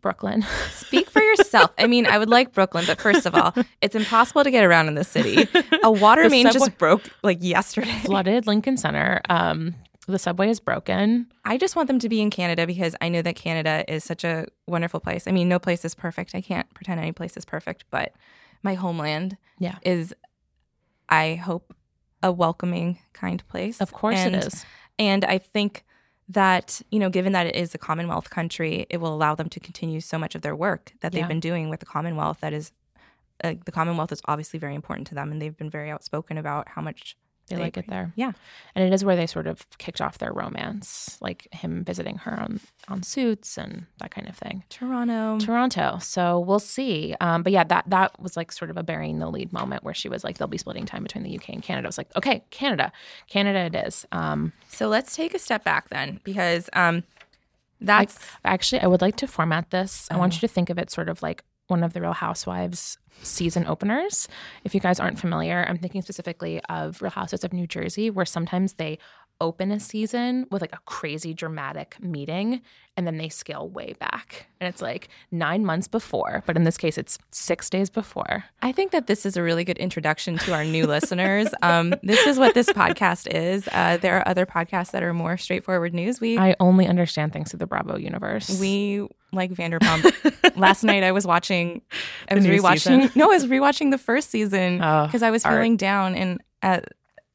Brooklyn. 0.00 0.44
Speak 0.72 1.08
for 1.10 1.22
yourself. 1.22 1.70
I 1.78 1.86
mean, 1.86 2.06
I 2.06 2.18
would 2.18 2.28
like 2.30 2.52
Brooklyn, 2.52 2.84
but 2.86 3.00
first 3.00 3.24
of 3.26 3.34
all, 3.34 3.54
it's 3.80 3.94
impossible 3.94 4.44
to 4.44 4.50
get 4.50 4.64
around 4.64 4.88
in 4.88 4.94
the 4.94 5.04
city. 5.04 5.48
A 5.84 5.90
water 5.90 6.24
The 6.24 6.30
main 6.30 6.50
just 6.50 6.76
broke 6.78 7.08
like 7.22 7.38
yesterday. 7.40 7.98
flooded 8.04 8.46
Lincoln 8.46 8.76
Center. 8.76 9.20
Um, 9.30 9.74
the 10.06 10.18
subway 10.18 10.48
is 10.48 10.58
broken. 10.58 11.26
I 11.44 11.56
just 11.58 11.76
want 11.76 11.86
them 11.86 11.98
to 12.00 12.08
be 12.08 12.20
in 12.20 12.30
Canada 12.30 12.66
because 12.66 12.96
I 13.00 13.08
know 13.08 13.22
that 13.22 13.36
Canada 13.36 13.84
is 13.86 14.02
such 14.02 14.24
a 14.24 14.46
wonderful 14.66 14.98
place. 15.00 15.28
I 15.28 15.30
mean, 15.30 15.48
no 15.48 15.58
place 15.60 15.84
is 15.84 15.94
perfect. 15.94 16.34
I 16.34 16.40
can't 16.40 16.72
pretend 16.74 16.98
any 17.00 17.12
place 17.12 17.36
is 17.36 17.44
perfect, 17.44 17.84
but 17.90 18.12
my 18.62 18.74
homeland 18.74 19.36
Yeah. 19.58 19.78
is, 19.82 20.12
I 21.08 21.34
hope, 21.36 21.74
a 22.22 22.32
welcoming, 22.32 22.98
kind 23.12 23.46
place. 23.48 23.80
Of 23.80 23.92
course 23.92 24.16
and, 24.16 24.34
it 24.36 24.44
is. 24.46 24.64
And 24.98 25.24
I 25.24 25.38
think 25.38 25.84
that, 26.28 26.80
you 26.90 26.98
know, 26.98 27.10
given 27.10 27.32
that 27.32 27.46
it 27.46 27.56
is 27.56 27.74
a 27.74 27.78
Commonwealth 27.78 28.30
country, 28.30 28.86
it 28.90 28.98
will 28.98 29.12
allow 29.14 29.34
them 29.34 29.48
to 29.50 29.60
continue 29.60 30.00
so 30.00 30.18
much 30.18 30.34
of 30.34 30.42
their 30.42 30.54
work 30.56 30.92
that 31.00 31.12
they've 31.12 31.20
Yeah. 31.22 31.28
been 31.28 31.40
doing 31.40 31.68
with 31.68 31.80
the 31.80 31.86
Commonwealth. 31.86 32.38
That 32.40 32.52
is, 32.52 32.72
uh, 33.44 33.54
the 33.64 33.72
Commonwealth 33.72 34.12
is 34.12 34.22
obviously 34.26 34.58
very 34.58 34.74
important 34.74 35.06
to 35.08 35.14
them, 35.14 35.30
and 35.32 35.42
they've 35.42 35.56
been 35.56 35.70
very 35.70 35.90
outspoken 35.90 36.38
about 36.38 36.68
how 36.70 36.82
much 36.82 37.16
They 37.48 37.56
like 37.56 37.76
it 37.76 37.86
there. 37.88 38.12
Yeah. 38.16 38.32
And 38.74 38.84
it 38.84 38.94
is 38.94 39.04
where 39.04 39.16
they 39.16 39.26
sort 39.26 39.46
of 39.46 39.66
kicked 39.78 40.00
off 40.00 40.18
their 40.18 40.32
romance, 40.32 41.18
like 41.20 41.48
him 41.52 41.84
visiting 41.84 42.16
her 42.18 42.38
on, 42.38 42.60
on 42.88 43.02
suits 43.02 43.58
and 43.58 43.86
that 43.98 44.10
kind 44.10 44.28
of 44.28 44.36
thing. 44.36 44.64
Toronto. 44.70 45.38
Toronto. 45.38 45.98
So 46.00 46.38
we'll 46.38 46.58
see. 46.60 47.14
Um, 47.20 47.42
but 47.42 47.52
yeah, 47.52 47.64
that 47.64 47.84
that 47.88 48.18
was 48.20 48.36
like 48.36 48.52
sort 48.52 48.70
of 48.70 48.76
a 48.76 48.82
burying 48.82 49.18
the 49.18 49.28
lead 49.28 49.52
moment 49.52 49.84
where 49.84 49.94
she 49.94 50.08
was 50.08 50.24
like, 50.24 50.38
they'll 50.38 50.48
be 50.48 50.58
splitting 50.58 50.86
time 50.86 51.02
between 51.02 51.24
the 51.24 51.36
UK 51.36 51.50
and 51.50 51.62
Canada. 51.62 51.86
I 51.86 51.90
was 51.90 51.98
like, 51.98 52.14
okay, 52.16 52.44
Canada. 52.50 52.92
Canada 53.28 53.58
it 53.60 53.86
is. 53.86 54.06
Um, 54.12 54.52
So 54.68 54.88
let's 54.88 55.14
take 55.14 55.34
a 55.34 55.38
step 55.38 55.64
back 55.64 55.90
then, 55.90 56.20
because 56.24 56.70
um, 56.72 57.02
that's 57.80 58.18
Actually, 58.44 58.80
I 58.80 58.86
would 58.86 59.02
like 59.02 59.16
to 59.16 59.26
format 59.26 59.70
this. 59.70 60.08
I 60.10 60.16
want 60.16 60.34
you 60.34 60.40
to 60.40 60.48
think 60.48 60.70
of 60.70 60.78
it 60.78 60.90
sort 60.90 61.08
of 61.08 61.22
like 61.22 61.42
one 61.66 61.82
of 61.82 61.92
the 61.92 62.00
Real 62.00 62.12
Housewives 62.12 62.98
season 63.22 63.66
openers. 63.66 64.28
If 64.64 64.74
you 64.74 64.80
guys 64.80 64.98
aren't 64.98 65.18
familiar, 65.18 65.64
I'm 65.68 65.78
thinking 65.78 66.02
specifically 66.02 66.60
of 66.68 67.00
Real 67.02 67.10
Housewives 67.10 67.44
of 67.44 67.52
New 67.52 67.66
Jersey, 67.66 68.10
where 68.10 68.26
sometimes 68.26 68.74
they 68.74 68.98
open 69.42 69.70
a 69.72 69.80
season 69.80 70.46
with 70.50 70.62
like 70.62 70.72
a 70.72 70.78
crazy 70.86 71.34
dramatic 71.34 71.96
meeting 72.00 72.62
and 72.96 73.06
then 73.06 73.16
they 73.16 73.28
scale 73.30 73.68
way 73.68 73.94
back. 73.98 74.46
And 74.60 74.68
it's 74.68 74.80
like 74.82 75.08
nine 75.30 75.64
months 75.64 75.88
before, 75.88 76.42
but 76.46 76.56
in 76.56 76.64
this 76.64 76.76
case, 76.76 76.96
it's 76.98 77.18
six 77.30 77.68
days 77.70 77.88
before. 77.90 78.44
I 78.60 78.70
think 78.70 78.92
that 78.92 79.06
this 79.06 79.24
is 79.26 79.36
a 79.36 79.42
really 79.42 79.64
good 79.64 79.78
introduction 79.78 80.36
to 80.38 80.52
our 80.52 80.62
new 80.64 80.86
listeners. 80.86 81.48
Um, 81.62 81.94
this 82.02 82.26
is 82.26 82.38
what 82.38 82.54
this 82.54 82.68
podcast 82.68 83.26
is. 83.34 83.66
Uh, 83.72 83.96
there 83.96 84.18
are 84.18 84.28
other 84.28 84.44
podcasts 84.46 84.90
that 84.92 85.02
are 85.02 85.14
more 85.14 85.36
straightforward 85.38 85.94
news. 85.94 86.20
We 86.20 86.38
I 86.38 86.54
only 86.60 86.86
understand 86.86 87.32
things 87.32 87.50
through 87.50 87.58
the 87.60 87.66
Bravo 87.66 87.96
universe. 87.96 88.60
we 88.60 89.06
like 89.32 89.52
Vanderpump. 89.52 90.56
Last 90.56 90.84
night 90.84 91.02
I 91.02 91.12
was 91.12 91.26
watching. 91.26 91.80
I 92.30 92.34
was 92.34 92.46
rewatching. 92.46 93.02
season? 93.04 93.10
No, 93.16 93.24
I 93.30 93.34
was 93.34 93.46
rewatching 93.46 93.90
the 93.90 93.98
first 93.98 94.28
season 94.30 94.82
Oh, 94.82 95.06
because 95.06 95.22
I 95.22 95.30
was 95.30 95.44
art. 95.44 95.54
feeling 95.54 95.76
down 95.76 96.14
and. 96.14 96.40
Uh, 96.62 96.80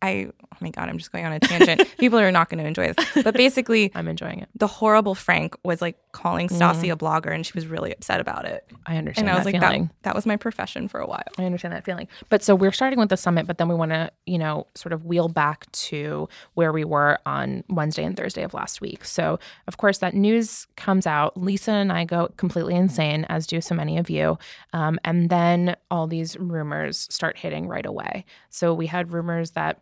I 0.02 0.30
oh 0.44 0.58
my 0.62 0.70
god, 0.70 0.90
I'm 0.90 0.98
just 0.98 1.12
going 1.12 1.26
on 1.26 1.34
a 1.34 1.40
tangent. 1.40 1.84
People 1.98 2.20
are 2.20 2.32
not 2.32 2.50
going 2.50 2.60
to 2.60 2.68
enjoy 2.68 2.94
this, 2.94 3.24
but 3.24 3.34
basically, 3.34 3.92
I'm 3.96 4.08
enjoying 4.08 4.40
it. 4.40 4.50
the 4.56 4.68
horrible 4.68 5.16
Frank 5.16 5.56
was 5.64 5.82
like 5.82 5.98
calling 6.12 6.50
Stassi 6.50 6.92
a 6.92 6.96
blogger, 6.96 7.34
and 7.34 7.46
she 7.46 7.54
was 7.56 7.68
really 7.68 7.92
upset 7.92 8.20
about 8.20 8.46
it. 8.46 8.66
I 8.86 8.98
understand 8.98 9.28
And 9.28 9.34
I 9.34 9.38
was 9.40 9.46
that 9.46 9.54
like, 9.54 9.62
feeling. 9.62 9.86
that, 9.88 10.04
that 10.04 10.16
was 10.16 10.26
my 10.26 10.36
profession 10.36 10.88
for 10.88 11.00
a 11.00 11.08
while. 11.08 11.24
I 11.38 11.46
understand 11.46 11.74
that 11.74 11.84
feeling. 11.84 12.08
But 12.30 12.44
so 12.44 12.56
we're 12.56 12.72
starting 12.72 13.00
with 13.00 13.10
the 13.10 13.18
summit, 13.18 13.48
but 13.48 13.58
then 13.58 13.68
we 13.68 13.76
want 13.76 13.92
to, 13.92 14.12
you 14.26 14.38
know, 14.38 14.68
sort 14.76 14.94
of 14.94 15.06
wheel 15.06 15.30
back 15.30 15.72
to 15.74 16.30
where 16.54 16.72
we 16.72 16.84
were 16.84 17.20
on 17.26 17.64
Wednesday 17.70 18.04
and 18.04 18.16
Thursday 18.16 18.44
of 18.44 18.54
last 18.54 18.82
week. 18.82 19.04
So, 19.06 19.40
of 19.68 19.78
course, 19.78 19.98
that 20.00 20.14
news 20.14 20.68
comes 20.76 21.08
out. 21.08 21.38
Lisa 21.38 21.72
and 21.72 21.92
I 21.92 22.06
go 22.06 22.30
completely 22.38 22.76
insane, 22.76 23.26
as 23.30 23.48
do 23.48 23.62
so 23.62 23.74
many 23.76 23.98
of 23.98 24.10
you. 24.10 24.38
Um, 24.74 25.00
and 25.04 25.30
then 25.30 25.76
all 25.92 26.08
these 26.08 26.38
rumors 26.38 27.08
start 27.12 27.38
hitting 27.38 27.68
right 27.68 27.86
away. 27.86 28.26
So 28.50 28.74
we 28.74 28.88
had 28.88 29.12
rumors 29.12 29.52
that 29.52 29.80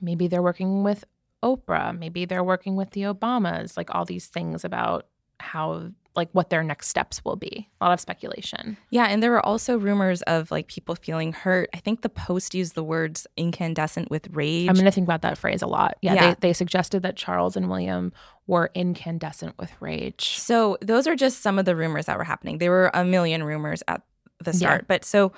maybe 0.00 0.26
they're 0.28 0.42
working 0.42 0.82
with 0.82 1.04
Oprah, 1.42 1.96
maybe 1.98 2.24
they're 2.24 2.44
working 2.44 2.74
with 2.76 2.90
the 2.92 3.02
Obamas, 3.02 3.76
like 3.76 3.94
all 3.94 4.04
these 4.04 4.26
things 4.28 4.64
about 4.64 5.06
how, 5.40 5.90
like, 6.16 6.30
what 6.32 6.48
their 6.48 6.62
next 6.62 6.88
steps 6.88 7.22
will 7.24 7.36
be. 7.36 7.68
A 7.80 7.84
lot 7.84 7.92
of 7.92 8.00
speculation. 8.00 8.78
Yeah, 8.90 9.06
and 9.06 9.22
there 9.22 9.30
were 9.30 9.44
also 9.44 9.76
rumors 9.76 10.22
of 10.22 10.50
like 10.50 10.68
people 10.68 10.94
feeling 10.94 11.32
hurt. 11.34 11.68
I 11.74 11.78
think 11.78 12.00
the 12.00 12.08
post 12.08 12.54
used 12.54 12.74
the 12.74 12.84
words 12.84 13.26
incandescent 13.36 14.10
with 14.10 14.28
rage. 14.30 14.68
I'm 14.68 14.74
going 14.74 14.86
to 14.86 14.90
think 14.90 15.06
about 15.06 15.22
that 15.22 15.36
phrase 15.36 15.60
a 15.60 15.66
lot. 15.66 15.96
Yeah, 16.00 16.14
Yeah. 16.14 16.34
They, 16.34 16.48
they 16.48 16.52
suggested 16.54 17.02
that 17.02 17.16
Charles 17.16 17.56
and 17.56 17.68
William 17.68 18.12
were 18.46 18.70
incandescent 18.74 19.58
with 19.58 19.72
rage. 19.80 20.38
So 20.38 20.78
those 20.80 21.06
are 21.06 21.16
just 21.16 21.42
some 21.42 21.58
of 21.58 21.64
the 21.66 21.76
rumors 21.76 22.06
that 22.06 22.16
were 22.16 22.24
happening. 22.24 22.58
There 22.58 22.70
were 22.70 22.90
a 22.94 23.04
million 23.04 23.42
rumors 23.44 23.82
at 23.88 24.00
the 24.42 24.52
Yeah. 24.52 24.56
start, 24.56 24.86
but 24.88 25.04
so 25.04 25.32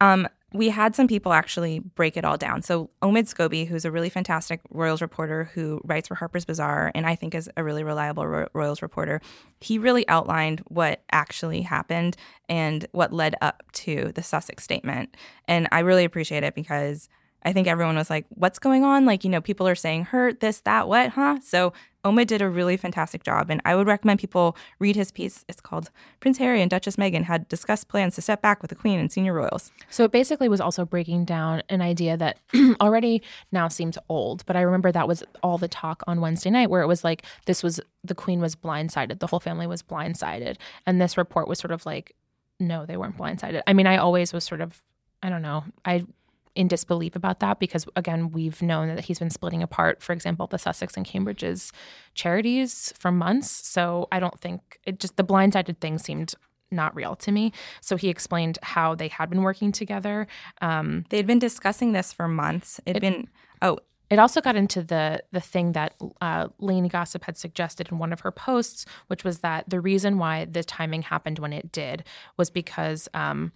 um, 0.00 0.28
we 0.52 0.68
had 0.68 0.94
some 0.94 1.08
people 1.08 1.32
actually 1.32 1.80
break 1.80 2.16
it 2.16 2.24
all 2.24 2.36
down. 2.36 2.62
So 2.62 2.90
Omid 3.02 3.32
Scobie, 3.32 3.66
who's 3.66 3.84
a 3.84 3.90
really 3.90 4.08
fantastic 4.08 4.60
Royals 4.70 5.02
reporter 5.02 5.50
who 5.54 5.80
writes 5.84 6.08
for 6.08 6.14
Harper's 6.14 6.44
Bazaar 6.44 6.92
and 6.94 7.04
I 7.04 7.16
think 7.16 7.34
is 7.34 7.50
a 7.56 7.64
really 7.64 7.82
reliable 7.82 8.26
Ro- 8.26 8.48
Royals 8.52 8.80
reporter, 8.80 9.20
he 9.60 9.78
really 9.78 10.08
outlined 10.08 10.60
what 10.68 11.02
actually 11.10 11.62
happened 11.62 12.16
and 12.48 12.86
what 12.92 13.12
led 13.12 13.34
up 13.40 13.64
to 13.72 14.12
the 14.14 14.22
Sussex 14.22 14.62
statement. 14.62 15.16
And 15.48 15.68
I 15.72 15.80
really 15.80 16.04
appreciate 16.04 16.44
it 16.44 16.54
because 16.54 17.08
I 17.42 17.52
think 17.52 17.68
everyone 17.68 17.96
was 17.96 18.10
like, 18.10 18.26
what's 18.30 18.58
going 18.58 18.84
on? 18.84 19.04
Like, 19.04 19.24
you 19.24 19.30
know, 19.30 19.40
people 19.40 19.68
are 19.68 19.74
saying 19.74 20.04
hurt, 20.04 20.40
this, 20.40 20.60
that, 20.62 20.88
what, 20.88 21.10
huh? 21.10 21.38
So 21.42 21.72
Omid 22.06 22.28
did 22.28 22.40
a 22.40 22.48
really 22.48 22.76
fantastic 22.76 23.24
job. 23.24 23.50
And 23.50 23.60
I 23.64 23.74
would 23.74 23.88
recommend 23.88 24.20
people 24.20 24.56
read 24.78 24.94
his 24.94 25.10
piece. 25.10 25.44
It's 25.48 25.60
called 25.60 25.90
Prince 26.20 26.38
Harry 26.38 26.62
and 26.62 26.70
Duchess 26.70 26.96
Meghan 26.96 27.24
had 27.24 27.48
discussed 27.48 27.88
plans 27.88 28.14
to 28.14 28.22
step 28.22 28.40
back 28.40 28.62
with 28.62 28.68
the 28.68 28.76
Queen 28.76 29.00
and 29.00 29.10
senior 29.10 29.34
royals. 29.34 29.72
So 29.90 30.04
it 30.04 30.12
basically 30.12 30.48
was 30.48 30.60
also 30.60 30.84
breaking 30.84 31.24
down 31.24 31.64
an 31.68 31.82
idea 31.82 32.16
that 32.16 32.38
already 32.80 33.22
now 33.50 33.66
seems 33.66 33.98
old, 34.08 34.46
but 34.46 34.56
I 34.56 34.60
remember 34.60 34.92
that 34.92 35.08
was 35.08 35.24
all 35.42 35.58
the 35.58 35.68
talk 35.68 36.02
on 36.06 36.20
Wednesday 36.20 36.50
night 36.50 36.70
where 36.70 36.82
it 36.82 36.86
was 36.86 37.02
like 37.02 37.24
this 37.46 37.62
was 37.62 37.80
the 38.04 38.14
queen 38.14 38.40
was 38.40 38.54
blindsided, 38.54 39.18
the 39.18 39.26
whole 39.26 39.40
family 39.40 39.66
was 39.66 39.82
blindsided. 39.82 40.56
And 40.86 41.00
this 41.00 41.18
report 41.18 41.48
was 41.48 41.58
sort 41.58 41.72
of 41.72 41.84
like, 41.84 42.14
no, 42.60 42.86
they 42.86 42.96
weren't 42.96 43.18
blindsided. 43.18 43.62
I 43.66 43.72
mean, 43.72 43.86
I 43.86 43.96
always 43.96 44.32
was 44.32 44.44
sort 44.44 44.60
of, 44.60 44.80
I 45.22 45.28
don't 45.28 45.42
know, 45.42 45.64
I 45.84 46.06
in 46.56 46.68
disbelief 46.68 47.14
about 47.14 47.40
that 47.40 47.60
because 47.60 47.86
again, 47.94 48.30
we've 48.32 48.60
known 48.62 48.94
that 48.94 49.04
he's 49.04 49.18
been 49.18 49.30
splitting 49.30 49.62
apart, 49.62 50.02
for 50.02 50.12
example, 50.12 50.46
the 50.46 50.58
Sussex 50.58 50.96
and 50.96 51.06
Cambridge's 51.06 51.72
charities 52.14 52.92
for 52.98 53.12
months. 53.12 53.50
So 53.50 54.08
I 54.10 54.18
don't 54.18 54.40
think 54.40 54.78
it 54.84 54.98
just 54.98 55.16
the 55.16 55.24
blindsided 55.24 55.78
thing 55.78 55.98
seemed 55.98 56.34
not 56.70 56.96
real 56.96 57.14
to 57.16 57.30
me. 57.30 57.52
So 57.80 57.96
he 57.96 58.08
explained 58.08 58.58
how 58.62 58.94
they 58.94 59.08
had 59.08 59.30
been 59.30 59.42
working 59.42 59.70
together. 59.70 60.26
Um, 60.60 61.04
They'd 61.10 61.26
been 61.26 61.38
discussing 61.38 61.92
this 61.92 62.12
for 62.12 62.26
months. 62.26 62.80
It'd 62.86 63.00
been, 63.00 63.28
oh, 63.62 63.78
it 64.08 64.18
also 64.18 64.40
got 64.40 64.56
into 64.56 64.82
the 64.82 65.22
the 65.32 65.40
thing 65.40 65.72
that 65.72 65.94
uh, 66.20 66.48
Lainey 66.58 66.88
Gossip 66.88 67.24
had 67.24 67.36
suggested 67.36 67.88
in 67.90 67.98
one 67.98 68.12
of 68.12 68.20
her 68.20 68.30
posts, 68.30 68.86
which 69.08 69.24
was 69.24 69.40
that 69.40 69.68
the 69.68 69.80
reason 69.80 70.18
why 70.18 70.44
the 70.44 70.62
timing 70.62 71.02
happened 71.02 71.38
when 71.40 71.52
it 71.52 71.72
did 71.72 72.04
was 72.36 72.48
because 72.48 73.08
um, 73.14 73.52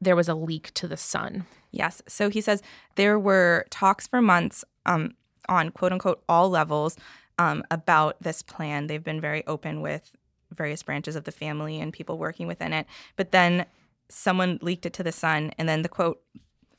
there 0.00 0.16
was 0.16 0.28
a 0.28 0.34
leak 0.34 0.72
to 0.74 0.88
the 0.88 0.96
sun. 0.96 1.46
Yes. 1.70 2.02
So 2.08 2.28
he 2.30 2.40
says 2.40 2.62
there 2.96 3.18
were 3.18 3.66
talks 3.70 4.06
for 4.06 4.22
months 4.22 4.64
um, 4.84 5.14
on 5.48 5.70
quote 5.70 5.92
unquote 5.92 6.22
all 6.28 6.50
levels 6.50 6.96
um, 7.38 7.62
about 7.70 8.16
this 8.22 8.42
plan. 8.42 8.86
They've 8.86 9.02
been 9.02 9.20
very 9.20 9.46
open 9.46 9.80
with 9.80 10.12
various 10.52 10.82
branches 10.82 11.16
of 11.16 11.24
the 11.24 11.32
family 11.32 11.80
and 11.80 11.92
people 11.92 12.18
working 12.18 12.46
within 12.46 12.72
it. 12.72 12.86
But 13.16 13.32
then 13.32 13.66
someone 14.08 14.58
leaked 14.62 14.86
it 14.86 14.92
to 14.94 15.02
the 15.02 15.12
Sun, 15.12 15.52
and 15.58 15.68
then 15.68 15.82
the 15.82 15.88
quote 15.88 16.20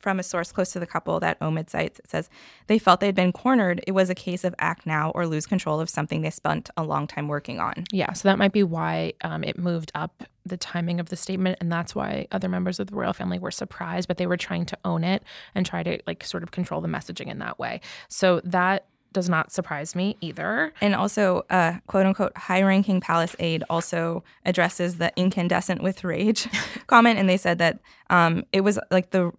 from 0.08 0.22
a 0.22 0.24
source 0.24 0.54
close 0.54 0.72
to 0.72 0.80
the 0.80 0.88
couple 0.88 1.20
that 1.20 1.38
Omid 1.42 1.70
cites 1.70 2.00
it 2.00 2.10
says 2.10 2.30
they 2.68 2.80
felt 2.80 3.02
they'd 3.02 3.14
been 3.14 3.34
cornered. 3.34 3.84
It 3.86 3.92
was 3.92 4.10
a 4.10 4.16
case 4.16 4.46
of 4.46 4.56
act 4.58 4.86
now 4.86 5.12
or 5.14 5.28
lose 5.28 5.46
control 5.46 5.82
of 5.82 5.90
something 5.90 6.22
they 6.22 6.30
spent 6.30 6.70
a 6.78 6.84
long 6.86 7.08
time 7.08 7.28
working 7.28 7.60
on. 7.60 7.84
Yeah, 7.92 8.14
so 8.14 8.30
that 8.30 8.38
might 8.38 8.54
be 8.54 8.64
why 8.64 9.12
um, 9.20 9.44
it 9.44 9.60
moved 9.60 9.92
up 9.96 10.24
the 10.46 10.56
timing 10.56 11.02
of 11.02 11.10
the 11.10 11.18
statement, 11.18 11.58
and 11.60 11.70
that's 11.70 11.94
why 11.94 12.26
other 12.32 12.48
members 12.48 12.80
of 12.80 12.88
the 12.88 12.96
royal 12.96 13.12
family 13.12 13.38
were 13.38 13.52
surprised, 13.52 14.08
but 14.08 14.16
they 14.16 14.28
were 14.28 14.38
trying 14.38 14.66
to 14.68 14.78
own 14.86 15.04
it 15.04 15.24
and 15.54 15.66
try 15.66 15.84
to 15.84 16.00
like 16.08 16.24
sort 16.24 16.42
of 16.42 16.52
control 16.52 16.80
the 16.80 16.88
messaging 16.88 17.28
in 17.28 17.40
that 17.40 17.60
way. 17.60 17.82
So 18.08 18.40
that 18.46 18.86
does 19.12 19.30
not 19.30 19.52
surprise 19.52 19.96
me 19.96 20.16
either. 20.22 20.72
And 20.80 20.96
also, 20.96 21.46
uh, 21.50 21.80
quote 21.88 22.06
unquote, 22.06 22.38
high 22.38 22.62
ranking 22.62 23.02
palace 23.02 23.36
aide 23.40 23.64
also 23.70 24.24
addresses 24.46 25.00
the 25.00 25.12
incandescent 25.16 25.82
with 25.82 26.04
rage 26.04 26.48
comment. 26.88 27.20
And 27.20 27.28
they 27.28 27.38
said 27.38 27.58
that 27.58 27.80
um, 28.10 28.46
it 28.54 28.62
was 28.62 28.80
like 28.92 29.10
the, 29.10 29.32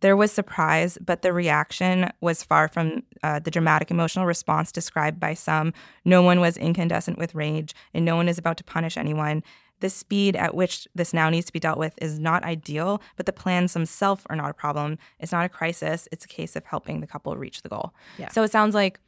there 0.00 0.16
was 0.16 0.30
surprise, 0.30 0.98
but 1.04 1.22
the 1.22 1.32
reaction 1.32 2.10
was 2.20 2.42
far 2.42 2.68
from 2.68 3.02
uh, 3.22 3.40
the 3.40 3.50
dramatic 3.50 3.90
emotional 3.90 4.26
response 4.26 4.70
described 4.70 5.18
by 5.18 5.34
some. 5.34 5.72
No 6.04 6.22
one 6.22 6.40
was 6.40 6.56
incandescent 6.56 7.18
with 7.18 7.34
rage, 7.34 7.74
and 7.92 8.04
no 8.04 8.16
one 8.16 8.28
is 8.28 8.38
about 8.38 8.56
to 8.58 8.64
punish 8.64 8.96
anyone. 8.96 9.42
The 9.80 9.90
speed 9.90 10.34
at 10.34 10.54
which 10.54 10.88
this 10.94 11.12
now 11.12 11.30
needs 11.30 11.46
to 11.46 11.52
be 11.52 11.60
dealt 11.60 11.78
with 11.78 11.94
is 12.02 12.18
not 12.18 12.42
ideal, 12.44 13.00
but 13.16 13.26
the 13.26 13.32
plans 13.32 13.72
themselves 13.74 14.24
are 14.28 14.36
not 14.36 14.50
a 14.50 14.54
problem. 14.54 14.98
It's 15.20 15.32
not 15.32 15.44
a 15.44 15.48
crisis. 15.48 16.08
It's 16.10 16.24
a 16.24 16.28
case 16.28 16.56
of 16.56 16.64
helping 16.64 17.00
the 17.00 17.06
couple 17.06 17.36
reach 17.36 17.62
the 17.62 17.68
goal. 17.68 17.94
Yeah. 18.18 18.28
So 18.30 18.42
it 18.42 18.50
sounds 18.50 18.74
like 18.74 18.98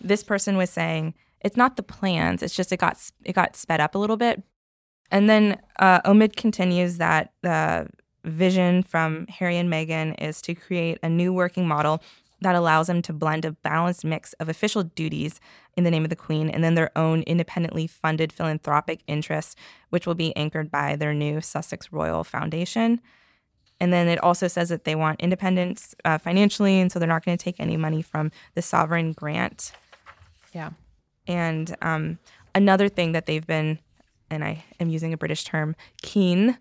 this 0.00 0.22
person 0.22 0.56
was 0.56 0.70
saying 0.70 1.14
it's 1.40 1.56
not 1.56 1.76
the 1.76 1.82
plans 1.82 2.42
it's 2.42 2.54
just 2.54 2.72
it 2.72 2.78
got 2.78 2.98
it 3.24 3.34
got 3.34 3.56
sped 3.56 3.80
up 3.80 3.94
a 3.94 3.98
little 3.98 4.16
bit 4.16 4.42
and 5.10 5.30
then 5.30 5.60
uh, 5.78 6.00
omid 6.02 6.36
continues 6.36 6.98
that 6.98 7.32
the 7.42 7.86
vision 8.26 8.82
from 8.82 9.26
harry 9.28 9.56
and 9.56 9.70
meghan 9.70 10.14
is 10.20 10.42
to 10.42 10.54
create 10.54 10.98
a 11.02 11.08
new 11.08 11.32
working 11.32 11.66
model 11.66 12.02
that 12.42 12.54
allows 12.54 12.86
them 12.86 13.00
to 13.00 13.14
blend 13.14 13.46
a 13.46 13.52
balanced 13.52 14.04
mix 14.04 14.34
of 14.34 14.48
official 14.48 14.82
duties 14.82 15.40
in 15.76 15.84
the 15.84 15.90
name 15.90 16.04
of 16.04 16.10
the 16.10 16.16
queen 16.16 16.50
and 16.50 16.62
then 16.62 16.74
their 16.74 16.90
own 16.96 17.22
independently 17.22 17.86
funded 17.86 18.30
philanthropic 18.32 19.00
interests 19.06 19.56
which 19.90 20.06
will 20.06 20.14
be 20.14 20.36
anchored 20.36 20.70
by 20.70 20.96
their 20.96 21.14
new 21.14 21.40
sussex 21.40 21.92
royal 21.92 22.24
foundation 22.24 23.00
and 23.80 23.92
then 23.92 24.08
it 24.08 24.18
also 24.22 24.48
says 24.48 24.70
that 24.70 24.84
they 24.84 24.94
want 24.94 25.20
independence 25.20 25.94
uh, 26.04 26.18
financially 26.18 26.80
and 26.80 26.90
so 26.92 26.98
they're 26.98 27.08
not 27.08 27.24
going 27.24 27.36
to 27.38 27.42
take 27.44 27.60
any 27.60 27.76
money 27.76 28.02
from 28.02 28.30
the 28.54 28.62
sovereign 28.62 29.12
grant 29.12 29.72
Yeah. 30.52 30.70
and 31.26 31.74
um, 31.82 32.18
another 32.54 32.88
thing 32.88 33.12
that 33.12 33.26
they've 33.26 33.46
been, 33.46 33.78
and 34.30 34.44
I 34.44 34.64
am 34.80 34.88
using 34.88 35.12
a 35.12 35.16
British 35.16 35.44
term, 35.44 35.76
keen 36.02 36.58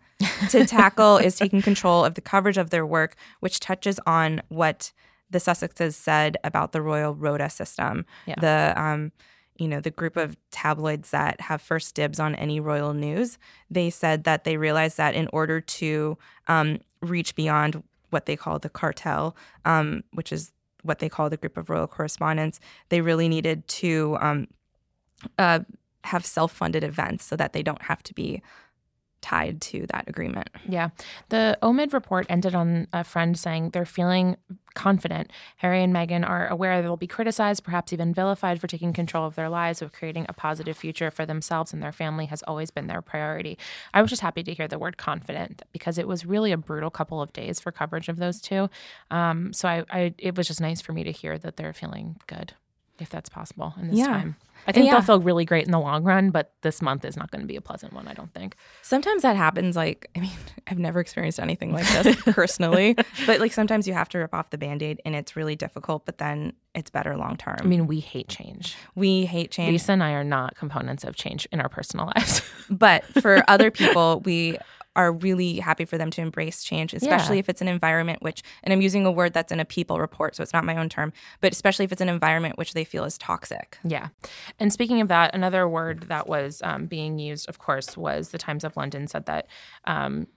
to 0.49 0.65
tackle 0.65 1.17
is 1.23 1.37
taking 1.37 1.61
control 1.61 2.05
of 2.05 2.15
the 2.15 2.21
coverage 2.21 2.57
of 2.57 2.69
their 2.69 2.85
work, 2.85 3.15
which 3.39 3.59
touches 3.59 3.99
on 4.05 4.41
what 4.49 4.91
the 5.29 5.39
Sussexes 5.39 5.93
said 5.93 6.37
about 6.43 6.71
the 6.71 6.81
royal 6.81 7.15
rota 7.15 7.49
system. 7.49 8.05
Yeah. 8.25 8.35
The 8.39 8.81
um, 8.81 9.11
you 9.57 9.67
know, 9.69 9.79
the 9.79 9.91
group 9.91 10.17
of 10.17 10.35
tabloids 10.51 11.11
that 11.11 11.39
have 11.41 11.61
first 11.61 11.95
dibs 11.95 12.19
on 12.19 12.35
any 12.35 12.59
royal 12.59 12.93
news, 12.93 13.37
they 13.69 13.89
said 13.89 14.25
that 14.25 14.43
they 14.43 14.57
realized 14.57 14.97
that 14.97 15.15
in 15.15 15.29
order 15.31 15.61
to 15.61 16.17
um, 16.47 16.79
reach 17.01 17.35
beyond 17.35 17.81
what 18.09 18.25
they 18.25 18.35
call 18.35 18.59
the 18.59 18.69
cartel, 18.69 19.35
um, 19.63 20.03
which 20.11 20.33
is 20.33 20.51
what 20.83 20.99
they 20.99 21.09
call 21.09 21.29
the 21.29 21.37
group 21.37 21.57
of 21.57 21.69
royal 21.69 21.87
correspondents, 21.87 22.59
they 22.89 23.01
really 23.01 23.29
needed 23.29 23.65
to 23.67 24.17
um, 24.19 24.47
uh, 25.39 25.59
have 26.05 26.25
self-funded 26.25 26.83
events 26.83 27.25
so 27.25 27.35
that 27.35 27.53
they 27.53 27.63
don't 27.63 27.83
have 27.83 28.01
to 28.03 28.13
be 28.13 28.41
tied 29.21 29.59
to 29.59 29.87
that 29.87 30.07
agreement. 30.07 30.49
Yeah. 30.69 30.89
The 31.29 31.57
OMID 31.63 31.93
report 31.93 32.27
ended 32.29 32.53
on 32.53 32.87
a 32.93 33.03
friend 33.03 33.35
saying 33.35 33.71
they're 33.71 33.83
feeling 33.83 34.37
confident. 34.75 35.31
Harry 35.55 35.81
and 35.81 35.91
Meghan 35.91 36.27
are 36.29 36.47
aware 36.47 36.79
they'll 36.79 36.95
be 36.95 37.07
criticized, 37.07 37.63
perhaps 37.63 37.91
even 37.91 38.13
vilified 38.13 38.61
for 38.61 38.67
taking 38.67 38.93
control 38.93 39.25
of 39.25 39.33
their 39.33 39.49
lives, 39.49 39.81
of 39.81 39.93
creating 39.93 40.27
a 40.29 40.33
positive 40.33 40.77
future 40.77 41.09
for 41.09 41.25
themselves 41.25 41.73
and 41.73 41.81
their 41.81 41.91
family 41.91 42.27
has 42.27 42.43
always 42.43 42.69
been 42.69 42.85
their 42.85 43.01
priority. 43.01 43.57
I 43.95 44.01
was 44.03 44.11
just 44.11 44.21
happy 44.21 44.43
to 44.43 44.53
hear 44.53 44.67
the 44.67 44.77
word 44.77 44.97
confident 44.97 45.63
because 45.71 45.97
it 45.97 46.07
was 46.07 46.23
really 46.23 46.51
a 46.51 46.57
brutal 46.57 46.91
couple 46.91 47.19
of 47.19 47.33
days 47.33 47.59
for 47.59 47.71
coverage 47.71 48.09
of 48.09 48.17
those 48.17 48.39
two. 48.39 48.69
Um, 49.09 49.53
so 49.53 49.67
I, 49.67 49.85
I, 49.89 50.13
it 50.19 50.37
was 50.37 50.47
just 50.47 50.61
nice 50.61 50.81
for 50.81 50.93
me 50.93 51.03
to 51.03 51.11
hear 51.11 51.39
that 51.39 51.55
they're 51.57 51.73
feeling 51.73 52.17
good, 52.27 52.53
if 52.99 53.09
that's 53.09 53.29
possible 53.29 53.73
in 53.79 53.89
this 53.89 53.97
Yeah. 53.99 54.05
time. 54.07 54.35
I 54.67 54.71
think 54.71 54.85
Yeah. 54.87 54.93
they'll 54.93 55.01
feel 55.01 55.19
really 55.19 55.45
great 55.45 55.65
in 55.65 55.71
the 55.71 55.79
long 55.79 56.03
run, 56.03 56.31
but 56.31 56.53
this 56.61 56.81
month 56.81 57.05
is 57.05 57.15
not 57.15 57.29
going 57.29 57.41
to 57.41 57.47
be 57.47 57.55
a 57.55 57.61
pleasant 57.61 57.93
one, 57.93 58.07
I 58.07 58.13
don't 58.13 58.33
think. 58.33 58.55
Sometimes 58.81 59.21
that 59.21 59.35
happens. 59.35 59.75
Like, 59.75 60.09
I 60.15 60.21
mean, 60.21 60.31
I've 60.67 60.79
never 60.79 60.99
experienced 60.99 61.39
anything 61.39 61.71
like 61.73 61.85
this 61.87 62.15
personally, 62.25 62.95
but 63.27 63.39
like 63.39 63.51
sometimes 63.53 63.87
you 63.87 63.93
have 63.93 64.09
to 64.09 64.17
rip 64.17 64.33
off 64.33 64.49
the 64.49 64.57
band 64.57 64.81
aid 64.81 65.01
and 65.05 65.13
it's 65.15 65.35
really 65.35 65.55
difficult, 65.55 66.05
but 66.05 66.17
then 66.17 66.53
it's 66.73 66.89
better 66.89 67.15
long 67.15 67.37
term. 67.37 67.57
I 67.59 67.65
mean, 67.65 67.85
we 67.85 67.99
hate 67.99 68.27
change. 68.27 68.75
we 68.95 69.25
hate 69.25 69.51
change. 69.51 69.71
Lisa 69.73 69.91
and 69.91 70.03
I 70.03 70.11
are 70.13 70.23
not 70.23 70.55
components 70.55 71.03
of 71.03 71.15
change 71.15 71.47
in 71.51 71.59
our 71.61 71.69
personal 71.69 72.07
lives. 72.15 72.41
But 72.69 73.03
for 73.21 73.43
other 73.47 73.69
people, 73.71 74.21
we 74.25 74.57
are 74.95 75.11
really 75.11 75.59
happy 75.59 75.85
for 75.85 75.97
them 75.97 76.09
to 76.11 76.21
embrace 76.21 76.63
change, 76.63 76.93
especially 76.93 77.35
Yeah. 77.37 77.41
if 77.41 77.49
it's 77.49 77.61
an 77.61 77.67
environment 77.67 78.21
which, 78.21 78.43
and 78.63 78.71
I'm 78.73 78.81
using 78.81 79.05
a 79.05 79.11
word 79.11 79.33
that's 79.33 79.51
in 79.51 79.59
a 79.59 79.65
people 79.65 79.99
report, 79.99 80.35
so 80.35 80.43
it's 80.43 80.53
not 80.53 80.63
my 80.63 80.77
own 80.77 80.89
term, 80.89 81.11
but 81.41 81.51
especially 81.51 81.85
if 81.85 81.91
it's 81.91 82.01
an 82.01 82.09
environment 82.09 82.57
which 82.57 82.73
they 82.73 82.83
feel 82.83 83.03
is 83.03 83.17
toxic. 83.17 83.77
yeah. 83.83 84.07
And 84.59 84.71
speaking 84.71 85.01
of 85.01 85.07
that, 85.09 85.35
another 85.35 85.67
word 85.67 86.03
that 86.03 86.27
was 86.27 86.61
um, 86.63 86.85
being 86.85 87.19
used, 87.19 87.49
of 87.49 87.59
course, 87.59 87.97
was 87.97 88.29
the 88.29 88.37
Times 88.37 88.63
of 88.63 88.77
London 88.77 89.07
said 89.07 89.25
that. 89.25 89.47
Um, 89.85 90.27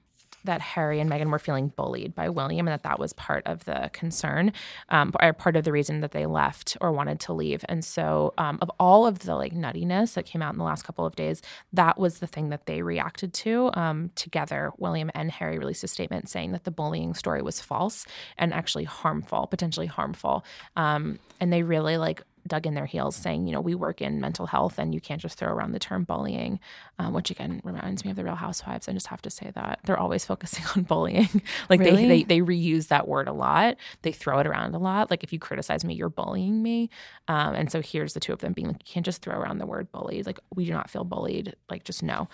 that 0.48 0.60
Harry 0.62 0.98
and 0.98 1.10
Meghan 1.10 1.30
were 1.30 1.38
feeling 1.38 1.68
bullied 1.68 2.14
by 2.14 2.28
William, 2.30 2.66
and 2.66 2.72
that 2.72 2.82
that 2.82 2.98
was 2.98 3.12
part 3.12 3.46
of 3.46 3.64
the 3.66 3.90
concern, 3.92 4.52
um, 4.88 5.12
or 5.20 5.32
part 5.32 5.56
of 5.56 5.64
the 5.64 5.72
reason 5.72 6.00
that 6.00 6.12
they 6.12 6.26
left 6.26 6.76
or 6.80 6.90
wanted 6.90 7.20
to 7.20 7.32
leave. 7.34 7.64
And 7.68 7.84
so, 7.84 8.32
um, 8.38 8.58
of 8.62 8.70
all 8.80 9.06
of 9.06 9.20
the 9.20 9.36
like 9.36 9.54
nuttiness 9.54 10.14
that 10.14 10.24
came 10.24 10.42
out 10.42 10.54
in 10.54 10.58
the 10.58 10.64
last 10.64 10.82
couple 10.84 11.04
of 11.04 11.14
days, 11.16 11.42
that 11.72 11.98
was 11.98 12.18
the 12.18 12.26
thing 12.26 12.48
that 12.48 12.66
they 12.66 12.82
reacted 12.82 13.32
to. 13.34 13.70
Um, 13.74 14.10
together, 14.14 14.72
William 14.78 15.10
and 15.14 15.30
Harry 15.30 15.58
released 15.58 15.84
a 15.84 15.88
statement 15.88 16.28
saying 16.28 16.52
that 16.52 16.64
the 16.64 16.70
bullying 16.70 17.14
story 17.14 17.42
was 17.42 17.60
false 17.60 18.06
and 18.38 18.54
actually 18.54 18.84
harmful, 18.84 19.46
potentially 19.46 19.86
harmful. 19.86 20.44
Um, 20.76 21.18
and 21.40 21.52
they 21.52 21.62
really 21.62 21.98
like 21.98 22.22
dug 22.46 22.66
in 22.66 22.74
their 22.74 22.86
heels 22.86 23.16
saying, 23.16 23.46
you 23.46 23.52
know, 23.52 23.60
we 23.60 23.74
work 23.74 24.00
in 24.00 24.20
mental 24.20 24.46
health 24.46 24.78
and 24.78 24.94
you 24.94 25.00
can't 25.00 25.20
just 25.20 25.38
throw 25.38 25.48
around 25.52 25.72
the 25.72 25.78
term 25.78 26.04
bullying, 26.04 26.60
um, 26.98 27.12
which 27.12 27.30
again 27.30 27.60
reminds 27.64 28.04
me 28.04 28.10
of 28.10 28.16
the 28.16 28.24
Real 28.24 28.34
Housewives. 28.34 28.88
I 28.88 28.92
just 28.92 29.08
have 29.08 29.22
to 29.22 29.30
say 29.30 29.50
that 29.54 29.80
they're 29.84 29.98
always 29.98 30.24
focusing 30.32 30.64
on 30.76 30.82
bullying. 30.82 31.28
like 31.68 31.80
Really? 31.80 32.06
they, 32.06 32.22
they 32.22 32.40
they 32.40 32.40
reuse 32.40 32.88
that 32.88 33.08
word 33.08 33.28
a 33.28 33.32
lot. 33.32 33.76
They 34.02 34.12
throw 34.12 34.38
it 34.38 34.46
around 34.46 34.74
a 34.74 34.78
lot. 34.78 35.10
Like 35.10 35.24
if 35.24 35.32
you 35.32 35.38
criticize 35.38 35.84
me, 35.84 35.94
you're 35.94 36.08
bullying 36.08 36.62
me. 36.62 36.90
Um, 37.26 37.54
and 37.54 37.72
so 37.72 37.80
here's 37.82 38.14
the 38.14 38.20
two 38.20 38.32
of 38.32 38.40
them 38.40 38.52
being 38.52 38.68
like, 38.68 38.86
you 38.86 38.92
can't 38.92 39.06
just 39.06 39.22
throw 39.22 39.36
around 39.38 39.58
the 39.58 39.66
word 39.66 39.90
bullied. 39.92 40.26
Like 40.26 40.40
we 40.54 40.64
do 40.64 40.72
not 40.72 40.90
feel 40.90 41.04
bullied. 41.04 41.56
Like 41.70 41.84
just 41.84 42.02
no. 42.02 42.28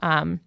Um, 0.00 0.40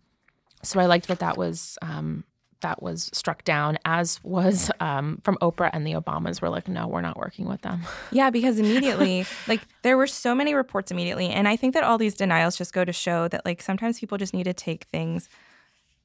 so 0.64 0.80
I 0.80 0.86
liked 0.86 1.08
that 1.10 1.20
that 1.20 1.38
was 1.38 1.78
um, 1.82 2.24
that 2.64 2.84
was 2.84 3.10
struck 3.14 3.44
down, 3.46 3.78
as 3.86 4.20
was 4.24 4.70
um, 4.82 5.20
from 5.24 5.38
Oprah 5.42 5.70
and 5.72 5.88
the 5.88 5.94
Obamas 5.94 6.42
were 6.42 6.50
like, 6.50 6.68
no, 6.68 6.88
we're 6.88 7.02
not 7.02 7.16
working 7.18 7.48
with 7.48 7.62
them. 7.62 7.82
Yeah, 8.12 8.30
because 8.30 8.60
immediately, 8.60 9.26
like, 9.48 9.62
there 9.84 9.96
were 9.96 10.08
so 10.08 10.36
many 10.36 10.54
reports 10.54 10.92
immediately. 10.92 11.30
And 11.30 11.48
I 11.48 11.56
think 11.56 11.74
that 11.76 11.84
all 11.84 11.98
these 11.98 12.16
denials 12.16 12.58
just 12.58 12.74
go 12.74 12.84
to 12.84 12.92
show 12.92 13.28
that, 13.30 13.46
like, 13.46 13.62
sometimes 13.62 14.00
people 14.00 14.18
just 14.18 14.34
need 14.34 14.44
to 14.46 14.54
take 14.54 14.86
things 14.86 15.30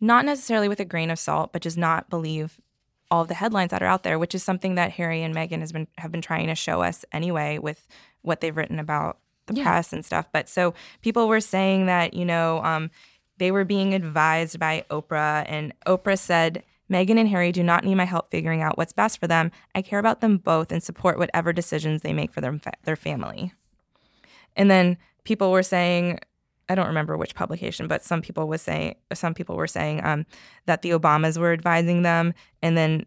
not 0.01 0.25
necessarily 0.25 0.69
with 0.69 0.79
a 0.81 0.85
grain 0.85 1.11
of 1.11 1.19
salt, 1.19 1.53
but 1.53 1.63
just 1.63 1.77
not 1.77 2.09
believe 2.09 2.61
all 3.11 3.23
of 3.23 3.29
the 3.29 3.35
headlines 3.35 3.71
that 3.71 3.83
are 3.83 3.87
out 3.87 4.03
there, 4.05 4.19
which 4.19 4.35
is 4.35 4.43
something 4.43 4.75
that 4.77 4.93
Harry 4.93 5.23
and 5.23 5.35
Meghan 5.35 5.61
has 5.61 5.73
been 5.73 5.89
have 5.97 6.13
been 6.13 6.21
trying 6.23 6.47
to 6.49 6.55
show 6.55 6.83
us 6.83 7.05
anyway 7.11 7.59
with 7.59 7.87
what 8.23 8.41
they've 8.41 8.57
written 8.57 8.79
about 8.79 9.19
the 9.47 9.55
Yeah. 9.55 9.63
press 9.65 9.93
and 9.95 10.05
stuff. 10.05 10.27
But 10.33 10.49
so 10.49 10.75
people 11.01 11.27
were 11.27 11.41
saying 11.41 11.87
that, 11.87 12.13
you 12.15 12.25
know, 12.27 12.63
um, 12.63 12.91
they 13.39 13.51
were 13.51 13.65
being 13.65 13.95
advised 13.95 14.59
by 14.59 14.85
Oprah, 14.91 15.45
and 15.47 15.73
Oprah 15.87 16.19
said, 16.19 16.63
Meghan 16.91 17.19
and 17.19 17.29
Harry 17.29 17.53
do 17.53 17.63
not 17.63 17.85
need 17.85 17.97
my 17.97 18.05
help 18.05 18.31
figuring 18.31 18.63
out 18.63 18.79
what's 18.79 18.93
best 18.93 19.19
for 19.19 19.27
them. 19.27 19.51
I 19.75 19.83
care 19.83 19.99
about 19.99 20.21
them 20.21 20.39
both 20.39 20.73
and 20.73 20.83
support 20.83 21.19
whatever 21.19 21.53
decisions 21.53 22.03
they 22.03 22.13
make 22.13 22.33
for 22.33 22.41
their, 22.41 22.59
their 22.85 22.97
family. 22.97 23.53
And 24.57 24.71
then 24.71 24.97
people 25.25 25.53
were 25.53 25.63
saying, 25.63 26.19
I 26.69 26.75
don't 26.75 26.87
remember 26.87 27.17
which 27.17 27.35
publication, 27.35 27.89
but 27.89 28.05
some 28.05 28.23
people 28.23 28.49
was 28.49 28.63
saying 28.63 28.97
some 29.15 29.35
people 29.35 29.57
were 29.57 29.67
saying 29.67 30.05
um, 30.05 30.27
that 30.67 30.83
the 30.83 30.91
Obamas 30.91 31.39
were 31.39 31.53
advising 31.53 32.03
them, 32.03 32.35
and 32.63 32.77
then 32.77 33.07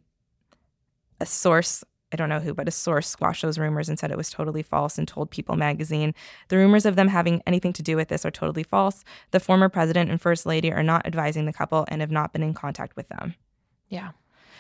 a 1.20 1.26
source 1.26 1.84
I 2.12 2.16
don't 2.18 2.30
know 2.30 2.40
who, 2.40 2.54
but 2.54 2.68
a 2.68 2.72
source 2.72 3.08
squashed 3.08 3.42
those 3.42 3.58
rumors 3.58 3.88
and 3.88 3.98
said 3.98 4.12
it 4.12 4.18
was 4.18 4.30
totally 4.30 4.64
false 4.64 4.98
and 4.98 5.08
told 5.08 5.32
People 5.32 5.56
magazine 5.56 6.14
the 6.50 6.58
rumors 6.58 6.86
of 6.86 6.96
them 6.96 7.08
having 7.08 7.42
anything 7.48 7.74
to 7.74 7.84
do 7.84 7.96
with 7.96 8.10
this 8.10 8.26
are 8.26 8.32
totally 8.32 8.64
false. 8.64 9.04
The 9.32 9.40
former 9.40 9.70
president 9.70 10.10
and 10.10 10.20
first 10.20 10.46
lady 10.46 10.72
are 10.72 10.84
not 10.84 11.06
advising 11.06 11.46
the 11.46 11.54
couple 11.54 11.86
and 11.88 12.02
have 12.02 12.12
not 12.12 12.34
been 12.34 12.44
in 12.44 12.54
contact 12.54 12.96
with 12.96 13.08
them. 13.10 13.36
Yeah. 13.90 14.12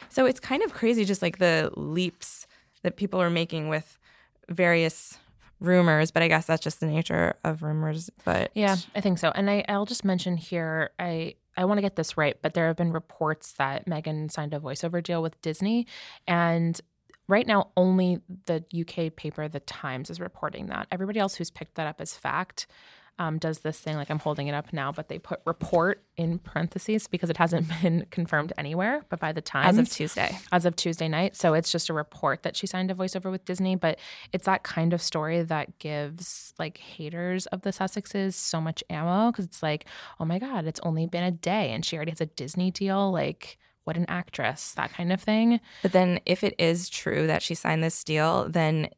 So 0.10 0.26
it's 0.26 0.40
kind 0.40 0.64
of 0.64 0.74
crazy, 0.74 1.06
just 1.06 1.22
like 1.22 1.40
the 1.40 1.72
leaps 1.76 2.48
that 2.84 2.98
people 2.98 3.22
are 3.22 3.30
making 3.30 3.70
with 3.70 3.98
various 4.50 5.18
rumors. 5.60 6.12
But 6.12 6.24
I 6.24 6.28
guess 6.28 6.46
that's 6.46 6.64
just 6.64 6.80
the 6.80 6.88
nature 6.88 7.36
of 7.44 7.64
rumors. 7.64 8.10
But 8.26 8.52
Yeah, 8.54 8.78
I 8.96 9.02
think 9.02 9.20
so. 9.20 9.32
And 9.36 9.50
I, 9.50 9.64
I'll 9.70 9.86
just 9.86 10.04
mention 10.04 10.38
here, 10.38 10.92
I 11.00 11.36
I 11.58 11.66
want 11.66 11.78
to 11.78 11.82
get 11.82 11.96
this 11.98 12.16
right, 12.18 12.38
but 12.42 12.54
there 12.54 12.68
have 12.68 12.78
been 12.78 12.94
reports 12.94 13.54
that 13.54 13.86
Meghan 13.86 14.32
signed 14.32 14.54
a 14.54 14.60
voiceover 14.60 15.04
deal 15.04 15.22
with 15.22 15.40
Disney, 15.42 15.86
and 16.26 16.80
right 17.32 17.48
now 17.48 17.70
only 17.78 18.20
the 18.46 18.63
UK 18.78 19.15
paper 19.15 19.48
The 19.48 19.62
Times 19.62 20.10
is 20.10 20.20
reporting 20.20 20.67
that. 20.67 20.88
Everybody 20.91 21.17
else 21.17 21.36
who's 21.36 21.50
picked 21.50 21.76
that 21.76 21.88
up 21.88 22.02
as 22.02 22.13
fact. 22.13 22.67
Um, 23.20 23.38
does 23.38 23.60
this 23.60 23.80
thing 23.80 23.98
like 23.98 24.10
I'm 24.10 24.20
holding 24.20 24.48
it 24.48 24.54
up 24.54 24.74
now, 24.74 24.91
but 24.91 25.08
they 25.08 25.20
put 25.20 25.41
report 25.46 26.04
in 26.17 26.39
parentheses 26.39 27.08
because 27.08 27.30
it 27.30 27.38
hasn't 27.38 27.67
been 27.82 28.08
confirmed 28.10 28.52
anywhere. 28.58 29.06
But 29.10 29.20
by 29.20 29.32
the 29.32 29.41
time 29.41 29.65
as 29.65 29.78
of 29.78 29.89
Tuesday. 29.89 30.38
as 30.52 30.65
of 30.65 30.76
Tuesday 30.76 31.08
night. 31.08 31.36
So 31.36 31.54
it's 31.54 31.72
just 31.72 31.89
a 31.89 31.94
report 31.94 32.44
that 32.44 32.58
she 32.58 32.67
signed 32.67 32.89
a 32.89 32.96
voiceover 32.96 33.30
with 33.30 33.46
Disney, 33.46 33.76
but 33.76 34.00
it's 34.34 34.46
that 34.46 34.63
kind 34.63 34.91
of 34.91 35.02
story 35.02 35.44
that 35.44 35.78
gives 35.78 36.54
like 36.58 36.80
haters 36.80 37.46
of 37.48 37.62
the 37.62 37.70
Sussexes 37.70 38.34
so 38.34 38.60
much 38.60 38.84
ammo 38.89 39.32
because 39.32 39.46
it's 39.46 39.62
like, 39.62 39.86
oh 40.20 40.26
my 40.26 40.39
God, 40.39 40.65
it's 40.65 40.80
only 40.82 41.06
been 41.06 41.24
a 41.24 41.32
day 41.32 41.72
and 41.72 41.86
she 41.86 41.96
already 41.96 42.12
has 42.12 42.22
a 42.22 42.26
Disney 42.26 42.72
deal. 42.72 43.12
Like, 43.12 43.60
what 43.84 43.98
an 43.98 44.06
actress, 44.08 44.74
that 44.74 44.94
kind 44.94 45.12
of 45.12 45.22
thing. 45.22 45.60
But 45.82 45.91
then, 45.91 46.20
if 46.26 46.44
it 46.44 46.54
is 46.60 46.89
true 46.89 47.28
that 47.28 47.41
she 47.41 47.56
signed 47.56 47.84
this 47.84 48.04
deal, 48.04 48.48
then 48.50 48.89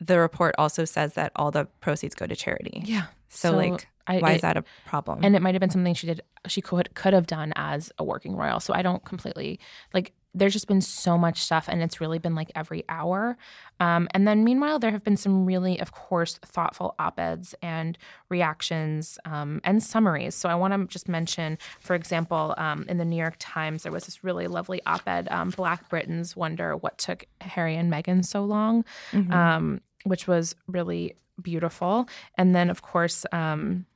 the 0.00 0.18
report 0.18 0.54
also 0.56 0.84
says 0.84 1.14
that 1.14 1.30
all 1.36 1.50
the 1.50 1.66
proceeds 1.80 2.14
go 2.14 2.26
to 2.26 2.34
charity. 2.34 2.82
Yeah. 2.84 3.06
So, 3.28 3.52
like, 3.56 3.86
I, 4.06 4.18
why 4.18 4.32
it- 4.32 4.36
is 4.36 4.42
that 4.42 4.56
a 4.56 4.64
problem? 4.86 5.20
And 5.22 5.36
it 5.36 5.42
might 5.42 5.54
have 5.54 5.60
been 5.60 5.70
something 5.70 5.94
she 5.94 6.06
did, 6.06 6.22
she 6.48 6.60
could 6.62 6.94
could 6.94 7.12
have 7.12 7.26
done 7.26 7.52
as 7.56 7.92
a 7.98 8.04
working 8.04 8.34
royal. 8.34 8.60
So 8.60 8.72
I 8.74 8.82
don't 8.82 9.04
completely 9.04 9.60
like. 9.92 10.12
There's 10.32 10.52
just 10.52 10.68
been 10.68 10.80
so 10.80 11.18
much 11.18 11.42
stuff, 11.42 11.68
and 11.68 11.82
it's 11.82 12.00
really 12.00 12.18
been 12.18 12.34
like 12.34 12.52
every 12.54 12.84
hour. 12.88 13.36
Um, 13.80 14.08
and 14.12 14.28
then 14.28 14.44
meanwhile, 14.44 14.78
there 14.78 14.92
have 14.92 15.02
been 15.02 15.16
some 15.16 15.44
really, 15.44 15.80
of 15.80 15.92
course, 15.92 16.38
thoughtful 16.38 16.94
op 16.98 17.18
eds 17.18 17.54
and 17.62 17.98
reactions 18.28 19.18
um, 19.24 19.60
and 19.64 19.82
summaries. 19.82 20.34
So 20.34 20.48
I 20.48 20.54
want 20.54 20.72
to 20.74 20.86
just 20.86 21.08
mention, 21.08 21.58
for 21.80 21.94
example, 21.96 22.54
um, 22.58 22.84
in 22.88 22.98
the 22.98 23.04
New 23.04 23.16
York 23.16 23.36
Times, 23.38 23.82
there 23.82 23.92
was 23.92 24.04
this 24.04 24.22
really 24.22 24.46
lovely 24.46 24.80
op 24.86 25.08
ed. 25.08 25.26
Um, 25.30 25.50
Black 25.50 25.88
Britons 25.88 26.36
wonder 26.36 26.76
what 26.76 26.98
took 26.98 27.24
Harry 27.40 27.76
and 27.76 27.92
Meghan 27.92 28.24
so 28.24 28.44
long, 28.44 28.84
um, 29.32 29.80
which 30.04 30.28
was 30.28 30.54
really 30.68 31.16
beautiful. 31.42 32.08
And 32.36 32.54
then, 32.54 32.70
of 32.70 32.82
course, 32.82 33.26
um, 33.32 33.86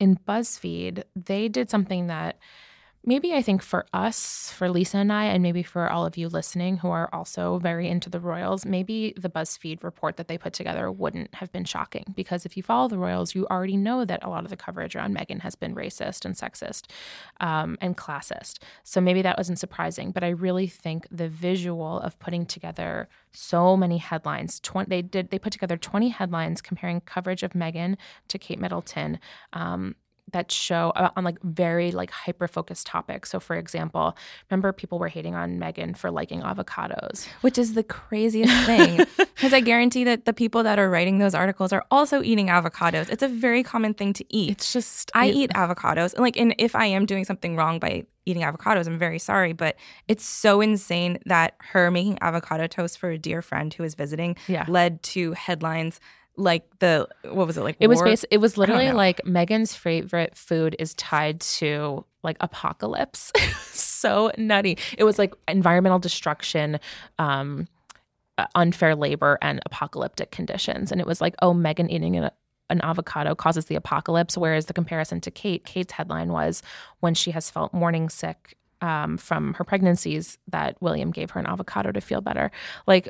in 0.00 0.18
BuzzFeed, 0.26 1.04
they 1.14 1.48
did 1.48 1.70
something 1.70 2.08
that 2.08 2.38
maybe 3.04 3.34
I 3.34 3.42
think 3.42 3.62
for 3.62 3.86
us, 3.92 4.52
for 4.52 4.68
Lisa 4.68 4.98
and 4.98 5.12
I, 5.12 5.24
and 5.24 5.42
maybe 5.42 5.62
for 5.62 5.90
all 5.90 6.06
of 6.06 6.16
you 6.16 6.28
listening 6.28 6.78
who 6.78 6.88
are 6.88 7.08
also 7.12 7.58
very 7.58 7.88
into 7.88 8.08
the 8.08 8.20
Royals, 8.20 8.64
maybe 8.64 9.12
the 9.16 9.28
BuzzFeed 9.28 9.82
report 9.82 10.16
that 10.16 10.28
they 10.28 10.38
put 10.38 10.52
together 10.52 10.90
wouldn't 10.90 11.34
have 11.34 11.50
been 11.52 11.64
shocking 11.64 12.12
because 12.14 12.46
if 12.46 12.56
you 12.56 12.62
follow 12.62 12.88
the 12.88 12.98
Royals, 12.98 13.34
you 13.34 13.46
already 13.48 13.76
know 13.76 14.04
that 14.04 14.22
a 14.22 14.28
lot 14.28 14.44
of 14.44 14.50
the 14.50 14.56
coverage 14.56 14.94
around 14.94 15.16
Meghan 15.16 15.40
has 15.40 15.54
been 15.54 15.74
racist 15.74 16.24
and 16.24 16.36
sexist 16.36 16.86
um, 17.40 17.76
and 17.80 17.96
classist. 17.96 18.58
So 18.84 19.00
maybe 19.00 19.22
that 19.22 19.36
wasn't 19.36 19.58
surprising, 19.58 20.12
but 20.12 20.22
I 20.22 20.28
really 20.28 20.66
think 20.66 21.06
the 21.10 21.28
visual 21.28 22.00
of 22.00 22.18
putting 22.18 22.46
together 22.46 23.08
so 23.32 23.76
many 23.76 23.98
headlines, 23.98 24.60
20, 24.60 24.88
they 24.88 25.02
did 25.02 25.30
they 25.30 25.38
put 25.38 25.52
together 25.52 25.76
20 25.76 26.10
headlines 26.10 26.60
comparing 26.60 27.00
coverage 27.00 27.42
of 27.42 27.52
Meghan 27.52 27.96
to 28.28 28.38
Kate 28.38 28.60
Middleton. 28.60 29.18
Um, 29.52 29.96
that 30.32 30.50
show 30.50 30.90
uh, 30.96 31.10
on 31.16 31.24
like 31.24 31.40
very 31.42 31.92
like 31.92 32.10
hyper 32.10 32.48
focused 32.48 32.86
topics. 32.86 33.30
So, 33.30 33.40
for 33.40 33.56
example, 33.56 34.16
remember 34.50 34.72
people 34.72 34.98
were 34.98 35.08
hating 35.08 35.34
on 35.34 35.58
Meghan 35.58 35.96
for 35.96 36.10
liking 36.10 36.40
avocados, 36.40 37.26
which 37.42 37.58
is 37.58 37.74
the 37.74 37.82
craziest 37.82 38.66
thing 38.66 39.04
because 39.16 39.52
I 39.52 39.60
guarantee 39.60 40.04
that 40.04 40.24
the 40.24 40.32
people 40.32 40.62
that 40.62 40.78
are 40.78 40.88
writing 40.88 41.18
those 41.18 41.34
articles 41.34 41.72
are 41.72 41.84
also 41.90 42.22
eating 42.22 42.46
avocados. 42.46 43.10
It's 43.10 43.22
a 43.22 43.28
very 43.28 43.62
common 43.62 43.94
thing 43.94 44.12
to 44.14 44.24
eat. 44.28 44.50
It's 44.50 44.72
just 44.72 45.10
I 45.14 45.26
it, 45.26 45.34
eat 45.34 45.50
avocados, 45.50 46.14
and 46.14 46.22
like, 46.22 46.36
and 46.36 46.54
if 46.58 46.74
I 46.74 46.86
am 46.86 47.06
doing 47.06 47.24
something 47.24 47.56
wrong 47.56 47.78
by 47.78 48.06
eating 48.24 48.42
avocados, 48.42 48.86
I'm 48.86 48.98
very 48.98 49.18
sorry, 49.18 49.52
but 49.52 49.76
it's 50.08 50.24
so 50.24 50.60
insane 50.60 51.18
that 51.26 51.56
her 51.58 51.90
making 51.90 52.18
avocado 52.20 52.66
toast 52.66 52.98
for 52.98 53.10
a 53.10 53.18
dear 53.18 53.42
friend 53.42 53.74
who 53.74 53.82
was 53.82 53.94
visiting 53.94 54.36
yeah. 54.46 54.64
led 54.68 55.02
to 55.02 55.32
headlines 55.32 56.00
like 56.36 56.64
the 56.78 57.08
what 57.24 57.46
was 57.46 57.58
it 57.58 57.62
like? 57.62 57.76
It 57.78 57.88
war? 57.88 58.02
was 58.02 58.02
basi- 58.02 58.24
it 58.30 58.38
was 58.38 58.56
literally 58.56 58.92
like 58.92 59.20
Meghan's 59.24 59.74
favorite 59.74 60.36
food 60.36 60.76
is 60.78 60.94
tied 60.94 61.40
to 61.40 62.04
like 62.22 62.36
apocalypse. 62.40 63.32
so 63.72 64.30
nutty. 64.38 64.78
It 64.96 65.04
was 65.04 65.18
like 65.18 65.34
environmental 65.48 65.98
destruction, 65.98 66.78
um, 67.18 67.68
uh, 68.38 68.46
unfair 68.54 68.94
labor, 68.94 69.38
and 69.42 69.60
apocalyptic 69.66 70.30
conditions. 70.30 70.92
And 70.92 71.00
it 71.00 71.06
was 71.06 71.20
like, 71.20 71.34
oh, 71.42 71.52
Megan 71.52 71.90
eating 71.90 72.16
an, 72.16 72.30
an 72.70 72.80
avocado 72.82 73.34
causes 73.34 73.66
the 73.66 73.74
apocalypse. 73.74 74.36
Whereas 74.36 74.66
the 74.66 74.72
comparison 74.72 75.20
to 75.22 75.30
Kate, 75.30 75.64
Kate's 75.64 75.92
headline 75.92 76.32
was 76.32 76.62
when 77.00 77.14
she 77.14 77.32
has 77.32 77.50
felt 77.50 77.74
morning 77.74 78.08
sick 78.08 78.56
um, 78.80 79.16
from 79.16 79.54
her 79.54 79.64
pregnancies 79.64 80.38
that 80.48 80.80
William 80.80 81.10
gave 81.10 81.30
her 81.30 81.40
an 81.40 81.46
avocado 81.46 81.92
to 81.92 82.00
feel 82.00 82.20
better. 82.20 82.50
Like 82.86 83.08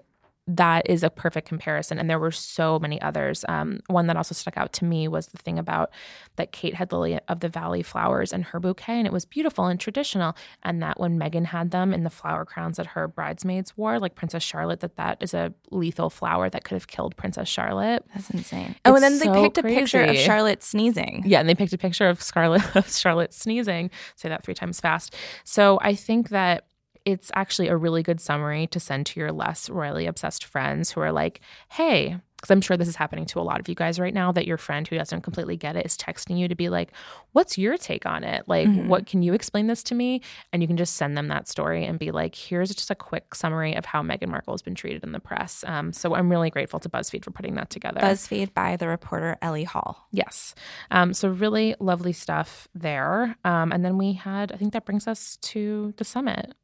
that 0.49 0.89
is 0.91 1.05
a 1.05 1.11
perfect 1.11 1.47
comparison. 1.47 1.99
And 1.99 2.11
there 2.11 2.19
were 2.19 2.33
so 2.33 2.79
many 2.81 3.01
others. 3.01 3.45
Um, 3.49 3.81
one 3.87 4.09
that 4.09 4.17
also 4.17 4.35
stuck 4.35 4.57
out 4.57 4.73
to 4.75 4.85
me 4.85 5.07
was 5.07 5.29
the 5.29 5.39
thing 5.39 5.59
about 5.59 5.91
that 6.37 6.51
Kate 6.51 6.75
had 6.75 6.91
Lily 6.91 7.21
of 7.29 7.41
the 7.41 7.49
Valley 7.49 7.83
flowers 7.83 8.33
in 8.33 8.43
her 8.43 8.59
bouquet, 8.59 8.95
and 8.99 9.07
it 9.07 9.13
was 9.13 9.25
beautiful 9.25 9.67
and 9.67 9.79
traditional. 9.79 10.37
And 10.65 10.83
that 10.83 10.99
when 10.99 11.19
Meghan 11.19 11.47
had 11.47 11.71
them 11.71 11.95
in 11.95 12.03
the 12.03 12.11
flower 12.11 12.45
crowns 12.45 12.79
that 12.79 12.87
her 12.87 13.07
bridesmaids 13.07 13.77
wore, 13.77 14.01
like 14.01 14.17
Princess 14.17 14.43
Charlotte, 14.43 14.81
that 14.81 14.97
that 14.97 15.19
is 15.21 15.33
a 15.33 15.55
lethal 15.71 16.11
flower 16.11 16.51
that 16.51 16.65
could 16.65 16.75
have 16.75 16.89
killed 16.89 17.17
Princess 17.17 17.49
Charlotte. 17.49 18.05
That's 18.13 18.31
insane. 18.31 18.75
oh, 18.85 18.95
and 18.95 19.03
then 19.03 19.19
they 19.21 19.27
so 19.27 19.43
picked 19.43 19.59
a 19.59 19.63
picture 19.63 20.03
of 20.03 20.17
Charlotte 20.17 20.63
sneezing. 20.63 21.23
Yeah, 21.25 21.39
and 21.39 21.49
they 21.49 21.55
picked 21.55 21.73
a 21.73 21.79
picture 21.79 22.09
of 22.09 22.21
Scarlet 22.21 22.65
of 22.77 22.91
Charlotte 22.93 23.33
sneezing. 23.33 23.91
Say 24.17 24.29
that 24.29 24.43
three 24.43 24.55
times 24.55 24.81
fast. 24.81 25.15
So 25.45 25.79
I 25.83 25.95
think 25.95 26.31
that 26.31 26.67
it's 27.05 27.31
actually 27.35 27.69
a 27.69 27.77
really 27.77 28.03
good 28.03 28.21
summary 28.21 28.67
to 28.69 28.81
send 28.81 29.07
to 29.07 29.21
your 29.21 29.33
less 29.33 29.69
royally 29.69 30.07
obsessed 30.07 30.45
friends 30.45 30.91
who 30.93 31.01
are 31.01 31.13
like, 31.13 31.41
hey, 31.71 32.19
because 32.43 32.51
I'm 32.51 32.61
sure 32.61 32.77
this 32.77 32.89
is 32.89 32.97
happening 32.97 33.25
to 33.27 33.39
a 33.39 33.43
lot 33.43 33.61
of 33.61 33.69
you 33.69 33.77
guys 33.77 34.01
right 34.01 34.13
now 34.13 34.33
that 34.33 34.49
your 34.49 34.57
friend 34.57 34.87
who 34.89 34.99
doesn't 34.99 35.21
completely 35.21 35.57
get 35.57 35.77
it 35.77 35.87
is 35.87 35.97
texting 35.97 36.37
you 36.37 36.49
to 36.49 36.57
be 36.57 36.69
like, 36.69 36.91
what's 37.31 37.57
your 37.57 37.77
take 37.77 38.05
on 38.05 38.25
it? 38.25 38.43
Like, 38.49 38.67
mm-hmm. 38.67 38.89
what 38.89 39.07
can 39.07 39.23
you 39.23 39.33
explain 39.33 39.69
this 39.69 39.85
to 39.85 39.95
me? 39.95 40.23
And 40.53 40.61
you 40.61 40.67
can 40.67 40.77
just 40.77 40.97
send 40.97 41.17
them 41.17 41.29
that 41.29 41.47
story 41.47 41.85
and 41.85 42.01
be 42.01 42.11
like, 42.11 42.35
here's 42.35 42.75
just 42.75 42.91
a 42.91 42.97
quick 42.97 43.37
summary 43.37 43.77
of 43.77 43.85
how 43.85 44.03
Meghan 44.03 44.27
Markle 44.27 44.55
has 44.55 44.63
been 44.63 44.75
treated 44.75 45.05
in 45.05 45.13
the 45.13 45.21
press. 45.21 45.63
Um, 45.69 45.93
so 45.93 46.17
I'm 46.17 46.29
really 46.29 46.51
grateful 46.51 46.81
to 46.81 46.89
BuzzFeed 46.89 47.25
for 47.25 47.31
putting 47.31 47.55
that 47.55 47.71
together. 47.71 48.01
BuzzFeed 48.01 48.53
by 48.55 48.75
the 48.77 48.89
reporter 48.89 49.37
Ellie 49.41 49.63
Hall. 49.63 50.09
Yes. 50.11 50.57
Um, 50.91 51.15
so 51.15 51.29
really 51.29 51.77
lovely 51.79 52.13
stuff 52.13 52.67
there. 52.75 53.37
Um, 53.45 53.71
and 53.71 53.85
then 53.85 53.99
we 53.99 54.15
had, 54.15 54.51
I 54.51 54.57
think 54.57 54.73
that 54.73 54.85
brings 54.85 55.07
us 55.07 55.37
to 55.43 55.95
the 55.97 56.05
summit. 56.05 56.55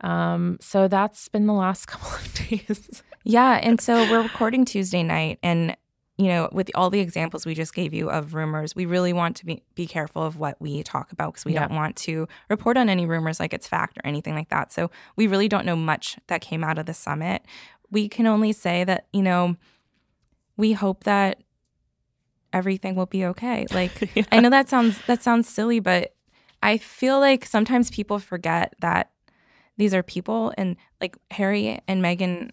Um, 0.00 0.58
so 0.60 0.88
that's 0.88 1.28
been 1.28 1.46
the 1.46 1.52
last 1.52 1.86
couple 1.88 2.10
of 2.10 2.48
days. 2.48 3.02
yeah. 3.24 3.60
And 3.62 3.80
so 3.80 4.08
we're 4.10 4.22
recording 4.22 4.64
Tuesday 4.64 5.02
night. 5.02 5.38
And, 5.42 5.76
you 6.16 6.28
know, 6.28 6.48
with 6.52 6.70
all 6.74 6.90
the 6.90 7.00
examples 7.00 7.46
we 7.46 7.54
just 7.54 7.74
gave 7.74 7.92
you 7.92 8.10
of 8.10 8.34
rumors, 8.34 8.74
we 8.74 8.86
really 8.86 9.12
want 9.12 9.36
to 9.36 9.46
be, 9.46 9.62
be 9.74 9.86
careful 9.86 10.22
of 10.22 10.36
what 10.36 10.60
we 10.60 10.82
talk 10.82 11.12
about 11.12 11.34
because 11.34 11.44
we 11.44 11.54
yeah. 11.54 11.66
don't 11.66 11.76
want 11.76 11.96
to 11.96 12.28
report 12.48 12.76
on 12.76 12.88
any 12.88 13.06
rumors 13.06 13.40
like 13.40 13.52
it's 13.52 13.68
fact 13.68 13.98
or 13.98 14.06
anything 14.06 14.34
like 14.34 14.48
that. 14.50 14.72
So 14.72 14.90
we 15.16 15.26
really 15.26 15.48
don't 15.48 15.66
know 15.66 15.76
much 15.76 16.16
that 16.28 16.40
came 16.40 16.64
out 16.64 16.78
of 16.78 16.86
the 16.86 16.94
summit. 16.94 17.42
We 17.90 18.08
can 18.08 18.26
only 18.26 18.52
say 18.52 18.84
that, 18.84 19.06
you 19.12 19.22
know, 19.22 19.56
we 20.56 20.72
hope 20.72 21.04
that 21.04 21.40
everything 22.52 22.94
will 22.94 23.06
be 23.06 23.24
okay. 23.24 23.66
Like 23.72 24.10
yeah. 24.14 24.24
I 24.32 24.40
know 24.40 24.50
that 24.50 24.68
sounds 24.68 25.00
that 25.06 25.22
sounds 25.22 25.48
silly, 25.48 25.80
but 25.80 26.14
I 26.62 26.78
feel 26.78 27.20
like 27.20 27.46
sometimes 27.46 27.90
people 27.90 28.18
forget 28.18 28.74
that 28.80 29.10
these 29.78 29.94
are 29.94 30.02
people 30.02 30.52
and 30.58 30.76
like 31.00 31.16
Harry 31.30 31.80
and 31.88 32.02
Meghan 32.02 32.50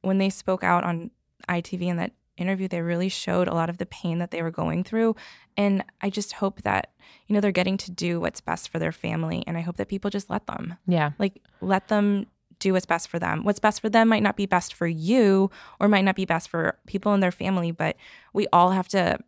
when 0.00 0.16
they 0.16 0.30
spoke 0.30 0.64
out 0.64 0.84
on 0.84 1.10
ITV 1.48 1.82
in 1.82 1.96
that 1.98 2.12
interview 2.38 2.68
they 2.68 2.80
really 2.80 3.10
showed 3.10 3.48
a 3.48 3.54
lot 3.54 3.68
of 3.68 3.76
the 3.76 3.84
pain 3.84 4.18
that 4.18 4.30
they 4.30 4.40
were 4.40 4.50
going 4.50 4.82
through 4.82 5.14
and 5.58 5.84
I 6.00 6.08
just 6.08 6.32
hope 6.32 6.62
that 6.62 6.92
you 7.26 7.34
know 7.34 7.40
they're 7.40 7.52
getting 7.52 7.76
to 7.76 7.90
do 7.90 8.18
what's 8.18 8.40
best 8.40 8.70
for 8.70 8.78
their 8.78 8.92
family 8.92 9.44
and 9.46 9.58
I 9.58 9.60
hope 9.60 9.76
that 9.76 9.88
people 9.88 10.10
just 10.10 10.30
let 10.30 10.46
them. 10.46 10.76
Yeah. 10.86 11.10
Like 11.18 11.42
let 11.60 11.88
them 11.88 12.26
do 12.60 12.74
what's 12.74 12.86
best 12.86 13.08
for 13.08 13.18
them. 13.18 13.42
What's 13.42 13.58
best 13.58 13.80
for 13.80 13.88
them 13.88 14.08
might 14.08 14.22
not 14.22 14.36
be 14.36 14.46
best 14.46 14.74
for 14.74 14.86
you 14.86 15.50
or 15.80 15.88
might 15.88 16.04
not 16.04 16.14
be 16.14 16.24
best 16.24 16.48
for 16.48 16.78
people 16.86 17.12
in 17.14 17.20
their 17.20 17.32
family, 17.32 17.72
but 17.72 17.96
we 18.32 18.46
all 18.52 18.70
have 18.70 18.88
to 18.88 19.18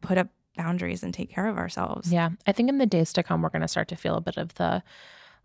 put 0.00 0.18
up 0.18 0.28
boundaries 0.56 1.02
and 1.02 1.14
take 1.14 1.30
care 1.30 1.46
of 1.46 1.56
ourselves. 1.56 2.12
Yeah. 2.12 2.30
I 2.46 2.52
think 2.52 2.68
in 2.68 2.78
the 2.78 2.86
days 2.86 3.12
to 3.14 3.22
come 3.22 3.42
we're 3.42 3.50
going 3.50 3.62
to 3.62 3.68
start 3.68 3.88
to 3.88 3.96
feel 3.96 4.16
a 4.16 4.20
bit 4.20 4.36
of 4.36 4.54
the 4.54 4.82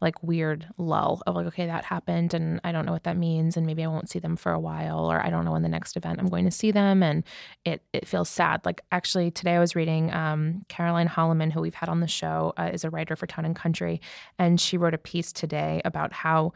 like 0.02 0.22
weird 0.24 0.68
lull 0.78 1.22
of 1.28 1.36
like, 1.36 1.48
okay, 1.48 1.66
that 1.66 1.86
happened 1.86 2.34
and 2.34 2.62
I 2.64 2.72
don't 2.72 2.86
know 2.86 2.92
what 2.92 3.04
that 3.04 3.18
means 3.18 3.58
and 3.58 3.66
maybe 3.66 3.84
I 3.84 3.88
won't 3.88 4.10
see 4.10 4.20
them 4.20 4.36
for 4.36 4.52
a 4.52 4.60
while 4.60 5.12
or 5.12 5.24
I 5.24 5.30
don't 5.30 5.46
know 5.46 5.52
when 5.52 5.62
the 5.62 5.70
next 5.70 5.98
event 5.98 6.20
I'm 6.20 6.30
going 6.30 6.46
to 6.46 6.52
see 6.52 6.72
them 6.72 7.04
and 7.04 7.24
it 7.66 7.84
it 7.94 8.08
feels 8.08 8.30
sad. 8.30 8.66
Like 8.66 8.82
actually 8.92 9.32
today 9.32 9.56
I 9.56 9.60
was 9.60 9.76
reading 9.76 10.14
um, 10.14 10.66
Caroline 10.70 11.08
Hallemann, 11.08 11.52
who 11.52 11.62
we've 11.62 11.74
had 11.74 11.90
on 11.90 12.00
the 12.00 12.08
show, 12.08 12.54
uh, 12.58 12.70
is 12.72 12.84
a 12.84 12.90
writer 12.90 13.16
for 13.16 13.28
Town 13.28 13.46
and 13.46 13.56
Country, 13.56 14.02
and 14.38 14.60
she 14.60 14.78
wrote 14.78 14.94
a 14.94 15.00
piece 15.00 15.34
today 15.34 15.82
about 15.86 16.14
how 16.14 16.54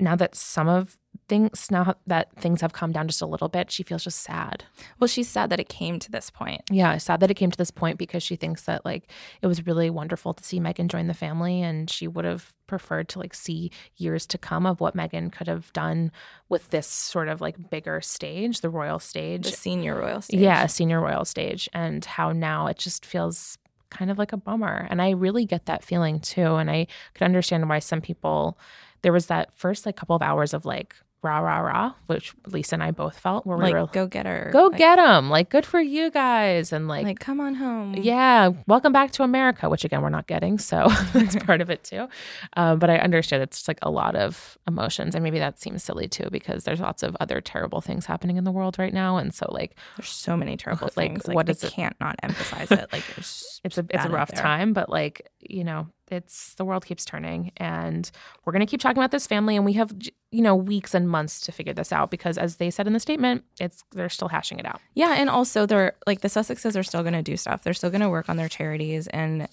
now 0.00 0.16
that 0.16 0.34
some 0.34 0.68
of 0.68 0.96
things 1.28 1.70
now 1.70 1.94
that 2.06 2.32
things 2.40 2.60
have 2.60 2.72
calmed 2.72 2.94
down 2.94 3.06
just 3.06 3.20
a 3.20 3.26
little 3.26 3.48
bit, 3.48 3.70
she 3.70 3.82
feels 3.82 4.04
just 4.04 4.22
sad. 4.22 4.64
Well, 4.98 5.08
she's 5.08 5.28
sad 5.28 5.50
that 5.50 5.60
it 5.60 5.68
came 5.68 5.98
to 5.98 6.10
this 6.10 6.30
point. 6.30 6.62
Yeah, 6.70 6.96
sad 6.98 7.20
that 7.20 7.30
it 7.30 7.34
came 7.34 7.50
to 7.50 7.58
this 7.58 7.70
point 7.70 7.98
because 7.98 8.22
she 8.22 8.36
thinks 8.36 8.62
that 8.62 8.84
like 8.84 9.10
it 9.42 9.46
was 9.46 9.66
really 9.66 9.90
wonderful 9.90 10.34
to 10.34 10.44
see 10.44 10.60
meghan 10.60 10.88
join 10.88 11.06
the 11.06 11.14
family 11.14 11.62
and 11.62 11.90
she 11.90 12.08
would 12.08 12.24
have 12.24 12.52
preferred 12.66 13.08
to 13.10 13.18
like 13.18 13.34
see 13.34 13.70
years 13.96 14.26
to 14.26 14.38
come 14.38 14.66
of 14.66 14.80
what 14.80 14.96
meghan 14.96 15.32
could 15.32 15.48
have 15.48 15.72
done 15.72 16.12
with 16.48 16.70
this 16.70 16.86
sort 16.86 17.28
of 17.28 17.40
like 17.40 17.70
bigger 17.70 18.00
stage, 18.00 18.60
the 18.60 18.70
royal 18.70 18.98
stage. 18.98 19.44
The 19.44 19.52
senior 19.52 19.96
royal 19.96 20.22
stage. 20.22 20.40
Yeah, 20.40 20.66
senior 20.66 21.00
royal 21.00 21.24
stage. 21.24 21.68
And 21.74 22.04
how 22.04 22.32
now 22.32 22.66
it 22.68 22.78
just 22.78 23.04
feels 23.04 23.58
kind 23.90 24.10
of 24.10 24.18
like 24.18 24.32
a 24.32 24.36
bummer. 24.36 24.86
And 24.90 25.00
I 25.00 25.10
really 25.10 25.44
get 25.44 25.66
that 25.66 25.82
feeling 25.82 26.20
too. 26.20 26.56
And 26.56 26.70
I 26.70 26.86
could 27.14 27.24
understand 27.24 27.68
why 27.68 27.78
some 27.78 28.00
people 28.00 28.58
there 29.02 29.12
was 29.12 29.26
that 29.26 29.50
first 29.54 29.86
like 29.86 29.96
couple 29.96 30.16
of 30.16 30.22
hours 30.22 30.54
of 30.54 30.64
like 30.64 30.94
rah 31.22 31.38
rah 31.38 31.58
rah, 31.58 31.94
which 32.06 32.32
Lisa 32.46 32.76
and 32.76 32.82
I 32.82 32.90
both 32.90 33.18
felt 33.18 33.44
where 33.44 33.58
like, 33.58 33.66
we 33.66 33.72
were 33.72 33.82
like, 33.82 33.92
go 33.92 34.06
get 34.06 34.26
her, 34.26 34.50
go 34.52 34.66
like, 34.66 34.78
get 34.78 34.96
them, 34.96 35.30
like 35.30 35.50
good 35.50 35.66
for 35.66 35.80
you 35.80 36.10
guys, 36.10 36.72
and 36.72 36.86
like 36.86 37.04
like 37.04 37.18
come 37.18 37.40
on 37.40 37.54
home, 37.54 37.94
yeah, 37.96 38.50
welcome 38.66 38.92
back 38.92 39.10
to 39.12 39.22
America, 39.22 39.68
which 39.68 39.84
again 39.84 40.02
we're 40.02 40.08
not 40.10 40.26
getting, 40.26 40.58
so 40.58 40.88
that's 41.12 41.36
part 41.36 41.60
of 41.60 41.70
it 41.70 41.82
too. 41.84 42.08
Um, 42.56 42.78
but 42.78 42.90
I 42.90 42.98
understand 42.98 43.42
it's 43.42 43.66
like 43.66 43.78
a 43.82 43.90
lot 43.90 44.14
of 44.14 44.58
emotions, 44.66 45.14
and 45.14 45.24
maybe 45.24 45.38
that 45.38 45.58
seems 45.58 45.82
silly 45.82 46.08
too 46.08 46.28
because 46.30 46.64
there's 46.64 46.80
lots 46.80 47.02
of 47.02 47.16
other 47.20 47.40
terrible 47.40 47.80
things 47.80 48.06
happening 48.06 48.36
in 48.36 48.44
the 48.44 48.52
world 48.52 48.78
right 48.78 48.94
now, 48.94 49.16
and 49.16 49.34
so 49.34 49.46
like 49.50 49.76
there's 49.96 50.10
so 50.10 50.36
many 50.36 50.56
terrible 50.56 50.86
like, 50.96 51.10
things. 51.10 51.26
Like, 51.26 51.34
what 51.34 51.48
is 51.48 51.64
it? 51.64 51.72
Can't 51.72 51.96
not 52.00 52.16
emphasize 52.22 52.70
it. 52.70 52.92
Like 52.92 53.04
it's 53.16 53.60
a 53.78 53.84
it's 53.90 54.04
a 54.04 54.10
rough 54.10 54.32
time, 54.32 54.72
but 54.72 54.88
like 54.88 55.28
you 55.40 55.64
know 55.64 55.86
it's 56.10 56.54
the 56.54 56.64
world 56.64 56.84
keeps 56.84 57.04
turning 57.04 57.52
and 57.58 58.10
we're 58.44 58.52
going 58.52 58.64
to 58.64 58.70
keep 58.70 58.80
talking 58.80 58.98
about 58.98 59.10
this 59.10 59.26
family 59.26 59.56
and 59.56 59.64
we 59.64 59.74
have 59.74 59.94
you 60.30 60.42
know 60.42 60.54
weeks 60.54 60.94
and 60.94 61.08
months 61.08 61.40
to 61.40 61.52
figure 61.52 61.72
this 61.72 61.92
out 61.92 62.10
because 62.10 62.38
as 62.38 62.56
they 62.56 62.70
said 62.70 62.86
in 62.86 62.92
the 62.92 63.00
statement 63.00 63.44
it's 63.60 63.84
they're 63.92 64.08
still 64.08 64.28
hashing 64.28 64.58
it 64.58 64.66
out. 64.66 64.80
Yeah 64.94 65.14
and 65.16 65.28
also 65.28 65.66
they're 65.66 65.94
like 66.06 66.20
the 66.20 66.28
sussexes 66.28 66.78
are 66.78 66.82
still 66.82 67.02
going 67.02 67.14
to 67.14 67.22
do 67.22 67.36
stuff. 67.36 67.62
They're 67.62 67.74
still 67.74 67.90
going 67.90 68.00
to 68.00 68.08
work 68.08 68.28
on 68.28 68.36
their 68.36 68.48
charities 68.48 69.06
and 69.08 69.48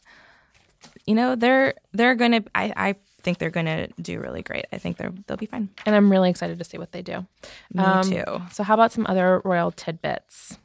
you 1.06 1.16
know 1.16 1.36
they're 1.36 1.74
they're 1.94 2.16
going 2.16 2.32
to 2.32 2.44
i 2.54 2.74
i 2.76 2.96
think 3.24 3.40
they're 3.40 3.50
going 3.50 3.66
to 3.66 3.88
do 4.00 4.20
really 4.20 4.44
great. 4.44 4.66
I 4.72 4.78
think 4.78 4.98
they're 4.98 5.12
they'll 5.28 5.38
be 5.38 5.48
fine. 5.48 5.70
And 5.86 5.96
i'm 5.96 6.12
really 6.12 6.30
excited 6.30 6.60
to 6.60 6.66
see 6.66 6.78
what 6.78 6.92
they 6.92 7.02
do. 7.02 7.26
Me 7.74 7.84
um, 7.84 8.10
too. 8.10 8.24
so 8.52 8.64
how 8.64 8.76
about 8.76 8.92
some 8.92 9.06
other 9.08 9.42
royal 9.44 9.72
tidbits? 9.72 10.58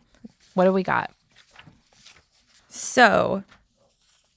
What 0.54 0.64
do 0.64 0.72
we 0.72 0.83
got? 0.83 1.11
So 2.68 3.42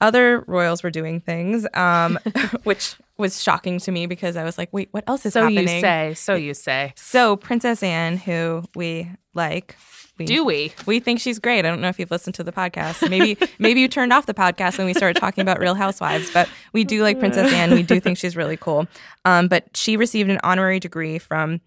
other 0.00 0.44
royals 0.46 0.82
were 0.82 0.90
doing 0.90 1.20
things, 1.20 1.66
um, 1.74 2.18
which 2.64 2.96
was 3.16 3.42
shocking 3.42 3.78
to 3.80 3.92
me 3.92 4.06
because 4.06 4.36
I 4.36 4.44
was 4.44 4.58
like, 4.58 4.72
wait, 4.72 4.88
what 4.90 5.04
else 5.06 5.24
is 5.24 5.34
so 5.34 5.42
happening? 5.42 5.68
So 5.68 5.74
you 5.74 5.80
say. 5.80 6.14
So 6.14 6.34
you 6.34 6.54
say. 6.54 6.92
So 6.96 7.36
Princess 7.36 7.82
Anne, 7.82 8.16
who 8.16 8.64
we 8.74 9.10
like. 9.34 9.76
We, 10.16 10.26
Do 10.26 10.44
we? 10.44 10.72
We 10.86 11.00
think 11.00 11.18
she's 11.18 11.40
great. 11.40 11.60
I 11.60 11.62
don't 11.62 11.80
know 11.80 11.88
if 11.88 11.98
you've 11.98 12.10
listened 12.10 12.36
to 12.36 12.44
the 12.44 12.52
podcast. 12.52 13.08
Maybe 13.10 13.36
maybe 13.58 13.80
you 13.80 13.88
turned 13.88 14.12
off 14.12 14.26
the 14.26 14.34
podcast 14.34 14.78
when 14.78 14.86
we 14.86 14.94
started 14.94 15.18
talking 15.18 15.42
about 15.42 15.58
Real 15.58 15.74
Housewives, 15.74 16.30
but 16.32 16.48
we 16.72 16.84
do 16.84 17.02
like 17.02 17.18
Princess 17.18 17.52
Anne. 17.52 17.72
We 17.72 17.82
do 17.82 17.98
think 17.98 18.16
she's 18.18 18.36
really 18.36 18.56
cool. 18.56 18.86
Um, 19.24 19.48
but 19.48 19.76
she 19.76 19.96
received 19.96 20.30
an 20.30 20.38
honorary 20.44 20.78
degree 20.78 21.18
from 21.18 21.60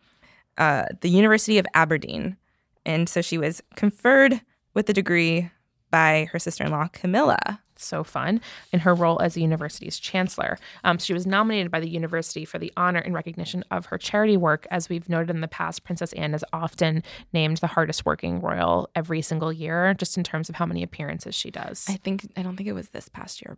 uh, 0.57 0.85
the 1.01 1.09
University 1.09 1.57
of 1.57 1.65
Aberdeen, 1.73 2.37
and 2.85 3.09
so 3.09 3.21
she 3.21 3.37
was 3.37 3.61
conferred 3.75 4.39
with 4.73 4.85
the 4.85 4.93
degree 4.93 5.49
by 5.91 6.29
her 6.31 6.39
sister-in-law 6.39 6.87
Camilla. 6.93 7.61
So 7.79 8.03
fun, 8.03 8.41
in 8.71 8.79
her 8.79 8.93
role 8.93 9.21
as 9.21 9.33
the 9.33 9.41
university's 9.41 9.99
chancellor. 9.99 10.57
Um, 10.83 10.97
she 10.97 11.13
was 11.13 11.25
nominated 11.25 11.71
by 11.71 11.79
the 11.79 11.89
university 11.89 12.45
for 12.45 12.57
the 12.59 12.71
honor 12.77 12.99
in 12.99 13.13
recognition 13.13 13.63
of 13.71 13.87
her 13.87 13.97
charity 13.97 14.37
work. 14.37 14.67
As 14.71 14.89
we've 14.89 15.07
noted 15.09 15.29
in 15.29 15.41
the 15.41 15.47
past, 15.47 15.83
Princess 15.83 16.13
Anne 16.13 16.33
is 16.33 16.43
often 16.53 17.03
named 17.33 17.57
the 17.57 17.67
hardest 17.67 18.05
working 18.05 18.41
royal 18.41 18.89
every 18.95 19.21
single 19.21 19.51
year, 19.51 19.93
just 19.93 20.17
in 20.17 20.23
terms 20.23 20.49
of 20.49 20.55
how 20.55 20.65
many 20.65 20.83
appearances 20.83 21.35
she 21.35 21.51
does. 21.51 21.85
I 21.89 21.97
think 21.97 22.31
I 22.35 22.41
don't 22.43 22.55
think 22.55 22.69
it 22.69 22.73
was 22.73 22.89
this 22.89 23.09
past 23.09 23.41
year, 23.41 23.57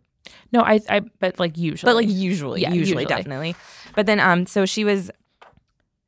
no, 0.52 0.60
I, 0.60 0.80
I, 0.88 1.00
but 1.18 1.38
like 1.38 1.56
usually, 1.56 1.88
but 1.90 1.96
like 1.96 2.08
usually, 2.08 2.60
Yeah, 2.62 2.72
usually, 2.72 3.02
usually. 3.02 3.04
definitely. 3.06 3.56
But 3.94 4.06
then, 4.06 4.20
um, 4.20 4.46
so 4.46 4.66
she 4.66 4.84
was, 4.84 5.10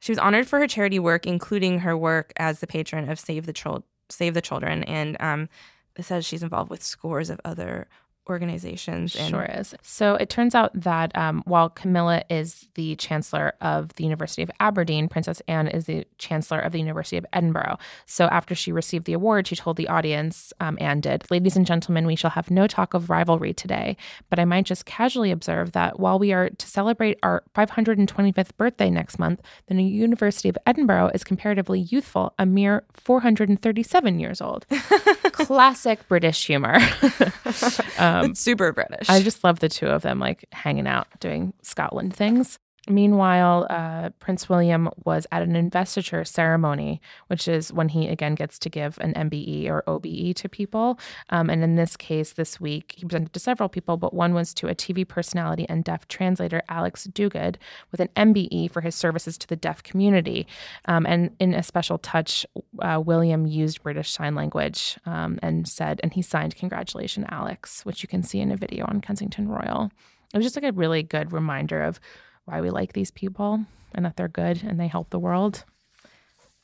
she 0.00 0.12
was 0.12 0.18
honored 0.18 0.46
for 0.46 0.58
her 0.58 0.66
charity 0.66 0.98
work, 0.98 1.26
including 1.26 1.80
her 1.80 1.96
work 1.96 2.32
as 2.36 2.60
the 2.60 2.66
patron 2.66 3.08
of 3.08 3.18
Save 3.18 3.46
the 3.46 3.52
Child, 3.52 3.84
Save 4.08 4.34
the 4.34 4.40
Children, 4.42 4.84
and 4.84 5.16
um, 5.20 5.48
it 5.96 6.04
says 6.04 6.26
she's 6.26 6.42
involved 6.42 6.70
with 6.70 6.82
scores 6.82 7.30
of 7.30 7.40
other 7.44 7.86
organizations. 8.28 9.16
And 9.16 9.30
Sure 9.30 9.44
is. 9.44 9.74
So 9.82 10.14
it 10.14 10.28
turns 10.30 10.54
out 10.54 10.70
that 10.74 11.16
um, 11.16 11.42
while 11.46 11.68
Camilla 11.68 12.22
is 12.30 12.68
the 12.74 12.96
chancellor 12.96 13.54
of 13.60 13.92
the 13.94 14.04
University 14.04 14.42
of 14.42 14.50
Aberdeen, 14.60 15.08
Princess 15.08 15.42
Anne 15.48 15.68
is 15.68 15.86
the 15.86 16.06
chancellor 16.18 16.60
of 16.60 16.72
the 16.72 16.78
University 16.78 17.16
of 17.16 17.26
Edinburgh. 17.32 17.78
So 18.06 18.26
after 18.26 18.54
she 18.54 18.72
received 18.72 19.06
the 19.06 19.12
award, 19.12 19.46
she 19.46 19.56
told 19.56 19.76
the 19.76 19.88
audience, 19.88 20.52
um, 20.60 20.78
Anne 20.80 21.00
did, 21.00 21.30
Ladies 21.30 21.56
and 21.56 21.66
gentlemen, 21.66 22.06
we 22.06 22.16
shall 22.16 22.30
have 22.30 22.50
no 22.50 22.66
talk 22.66 22.94
of 22.94 23.10
rivalry 23.10 23.52
today, 23.52 23.96
but 24.30 24.38
I 24.38 24.44
might 24.44 24.66
just 24.66 24.86
casually 24.86 25.30
observe 25.30 25.72
that 25.72 25.98
while 25.98 26.18
we 26.18 26.32
are 26.32 26.50
to 26.50 26.66
celebrate 26.68 27.18
our 27.22 27.42
525th 27.54 28.56
birthday 28.56 28.90
next 28.90 29.18
month, 29.18 29.40
the 29.66 29.82
University 29.82 30.48
of 30.48 30.58
Edinburgh 30.66 31.10
is 31.14 31.24
comparatively 31.24 31.80
youthful, 31.80 32.34
a 32.38 32.46
mere 32.46 32.84
437 32.92 34.20
years 34.20 34.40
old. 34.40 34.66
Classic 35.32 36.06
British 36.08 36.46
humor. 36.46 36.78
um, 37.98 38.11
Um, 38.12 38.30
it's 38.32 38.40
super 38.40 38.72
British. 38.72 39.08
I 39.08 39.22
just 39.22 39.42
love 39.44 39.60
the 39.60 39.68
two 39.68 39.86
of 39.86 40.02
them 40.02 40.18
like 40.18 40.44
hanging 40.52 40.86
out 40.86 41.06
doing 41.20 41.52
Scotland 41.62 42.14
things. 42.14 42.58
Meanwhile, 42.88 43.68
uh, 43.70 44.10
Prince 44.18 44.48
William 44.48 44.90
was 45.04 45.24
at 45.30 45.42
an 45.42 45.54
investiture 45.54 46.24
ceremony, 46.24 47.00
which 47.28 47.46
is 47.46 47.72
when 47.72 47.88
he 47.88 48.08
again 48.08 48.34
gets 48.34 48.58
to 48.58 48.68
give 48.68 48.98
an 49.00 49.14
MBE 49.14 49.68
or 49.68 49.84
OBE 49.86 50.34
to 50.34 50.48
people. 50.48 50.98
Um, 51.30 51.48
and 51.48 51.62
in 51.62 51.76
this 51.76 51.96
case, 51.96 52.32
this 52.32 52.60
week, 52.60 52.94
he 52.96 53.04
presented 53.04 53.32
to 53.34 53.38
several 53.38 53.68
people, 53.68 53.96
but 53.96 54.12
one 54.12 54.34
was 54.34 54.52
to 54.54 54.66
a 54.66 54.74
TV 54.74 55.06
personality 55.06 55.64
and 55.68 55.84
deaf 55.84 56.08
translator, 56.08 56.60
Alex 56.68 57.06
Duguid, 57.06 57.54
with 57.92 58.00
an 58.00 58.08
MBE 58.16 58.72
for 58.72 58.80
his 58.80 58.96
services 58.96 59.38
to 59.38 59.46
the 59.46 59.54
deaf 59.54 59.84
community. 59.84 60.48
Um, 60.86 61.06
and 61.06 61.36
in 61.38 61.54
a 61.54 61.62
special 61.62 61.98
touch, 61.98 62.44
uh, 62.80 63.00
William 63.04 63.46
used 63.46 63.84
British 63.84 64.10
Sign 64.10 64.34
Language 64.34 64.98
um, 65.06 65.38
and 65.40 65.68
said, 65.68 66.00
and 66.02 66.12
he 66.12 66.22
signed, 66.22 66.56
Congratulations, 66.56 67.26
Alex, 67.28 67.86
which 67.86 68.02
you 68.02 68.08
can 68.08 68.24
see 68.24 68.40
in 68.40 68.50
a 68.50 68.56
video 68.56 68.86
on 68.86 69.00
Kensington 69.00 69.46
Royal. 69.46 69.92
It 70.34 70.38
was 70.38 70.46
just 70.46 70.56
like 70.56 70.64
a 70.64 70.72
really 70.72 71.02
good 71.02 71.32
reminder 71.32 71.82
of 71.82 72.00
why 72.44 72.60
we 72.60 72.70
like 72.70 72.92
these 72.92 73.10
people 73.10 73.64
and 73.94 74.04
that 74.04 74.16
they're 74.16 74.28
good 74.28 74.62
and 74.62 74.78
they 74.78 74.88
help 74.88 75.10
the 75.10 75.18
world. 75.18 75.64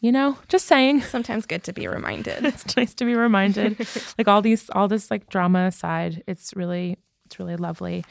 You 0.00 0.12
know, 0.12 0.38
just 0.48 0.66
saying. 0.66 1.00
Sometimes 1.02 1.46
good 1.46 1.64
to 1.64 1.72
be 1.72 1.88
reminded. 1.88 2.44
It's 2.44 2.76
nice 2.76 2.94
to 2.94 3.04
be 3.04 3.14
reminded. 3.14 3.78
like 4.18 4.28
all 4.28 4.42
these, 4.42 4.70
all 4.70 4.88
this 4.88 5.10
like 5.10 5.28
drama 5.28 5.66
aside, 5.66 6.22
it's 6.26 6.54
really, 6.54 6.98
it's 7.26 7.38
really 7.38 7.56
lovely. 7.56 8.04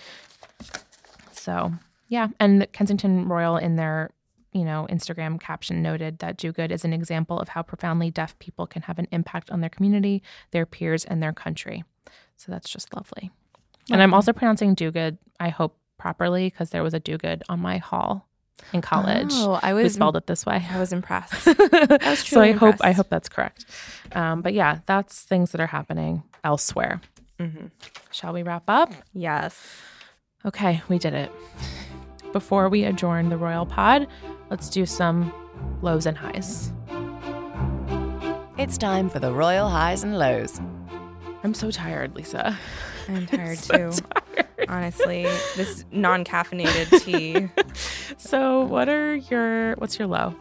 So 1.31 1.71
yeah, 2.09 2.27
and 2.39 2.61
the 2.61 2.67
Kensington 2.67 3.27
Royal 3.27 3.57
in 3.57 3.75
their, 3.75 4.11
you 4.53 4.63
know, 4.63 4.87
Instagram 4.89 5.39
caption 5.39 5.81
noted 5.81 6.19
that 6.19 6.37
Duguid 6.37 6.71
is 6.71 6.85
an 6.85 6.93
example 6.93 7.39
of 7.39 7.49
how 7.49 7.61
profoundly 7.61 8.11
deaf 8.11 8.37
people 8.39 8.65
can 8.65 8.81
have 8.83 8.97
an 8.99 9.07
impact 9.11 9.51
on 9.51 9.61
their 9.61 9.69
community, 9.69 10.23
their 10.51 10.65
peers, 10.65 11.05
and 11.05 11.21
their 11.21 11.33
country. 11.33 11.83
So 12.37 12.51
that's 12.51 12.69
just 12.69 12.95
lovely. 12.95 13.31
And 13.91 14.01
I'm 14.01 14.13
also 14.13 14.33
pronouncing 14.33 14.75
Duguid, 14.75 15.17
I 15.39 15.49
hope 15.49 15.77
properly, 15.97 16.49
because 16.49 16.69
there 16.71 16.83
was 16.83 16.93
a 16.93 16.99
Duguid 16.99 17.41
on 17.49 17.59
my 17.59 17.77
hall 17.77 18.27
in 18.73 18.81
college. 18.81 19.29
Oh, 19.33 19.59
I 19.61 19.69
who 19.71 19.75
was 19.77 19.93
spelled 19.93 20.15
it 20.17 20.27
this 20.27 20.45
way. 20.45 20.65
I 20.69 20.79
was 20.79 20.91
impressed. 20.93 21.33
so 21.43 21.53
I 22.01 22.15
truly 22.15 22.51
hope 22.53 22.63
I 22.63 22.69
impressed. 22.89 22.95
hope 22.97 23.09
that's 23.09 23.29
correct. 23.29 23.65
Um, 24.13 24.41
but 24.41 24.53
yeah, 24.53 24.79
that's 24.85 25.23
things 25.23 25.51
that 25.51 25.61
are 25.61 25.67
happening 25.67 26.23
elsewhere. 26.43 27.01
Mhm. 27.39 27.71
Shall 28.11 28.33
we 28.33 28.41
wrap 28.43 28.63
up? 28.67 28.91
Yes. 29.13 29.77
Okay, 30.45 30.81
we 30.89 30.97
did 30.97 31.13
it. 31.13 31.31
Before 32.33 32.67
we 32.69 32.83
adjourn 32.83 33.29
the 33.29 33.37
royal 33.37 33.65
pod, 33.65 34.07
let's 34.49 34.69
do 34.69 34.85
some 34.85 35.31
lows 35.81 36.05
and 36.05 36.17
highs. 36.17 36.71
It's 38.57 38.77
time 38.77 39.07
for 39.09 39.19
the 39.19 39.31
royal 39.31 39.69
highs 39.69 40.03
and 40.03 40.17
lows. 40.17 40.59
I'm 41.43 41.53
so 41.53 41.69
tired, 41.69 42.15
Lisa. 42.15 42.57
I'm 43.07 43.27
tired 43.27 43.57
So 43.59 43.91
too. 43.91 44.01
Honestly, 44.69 45.23
this 45.55 45.85
non-caffeinated 45.91 47.03
tea. 47.03 47.49
So, 48.19 48.63
what 48.63 48.89
are 48.89 49.15
your 49.15 49.75
what's 49.75 49.99
your 49.99 50.07
low? 50.07 50.35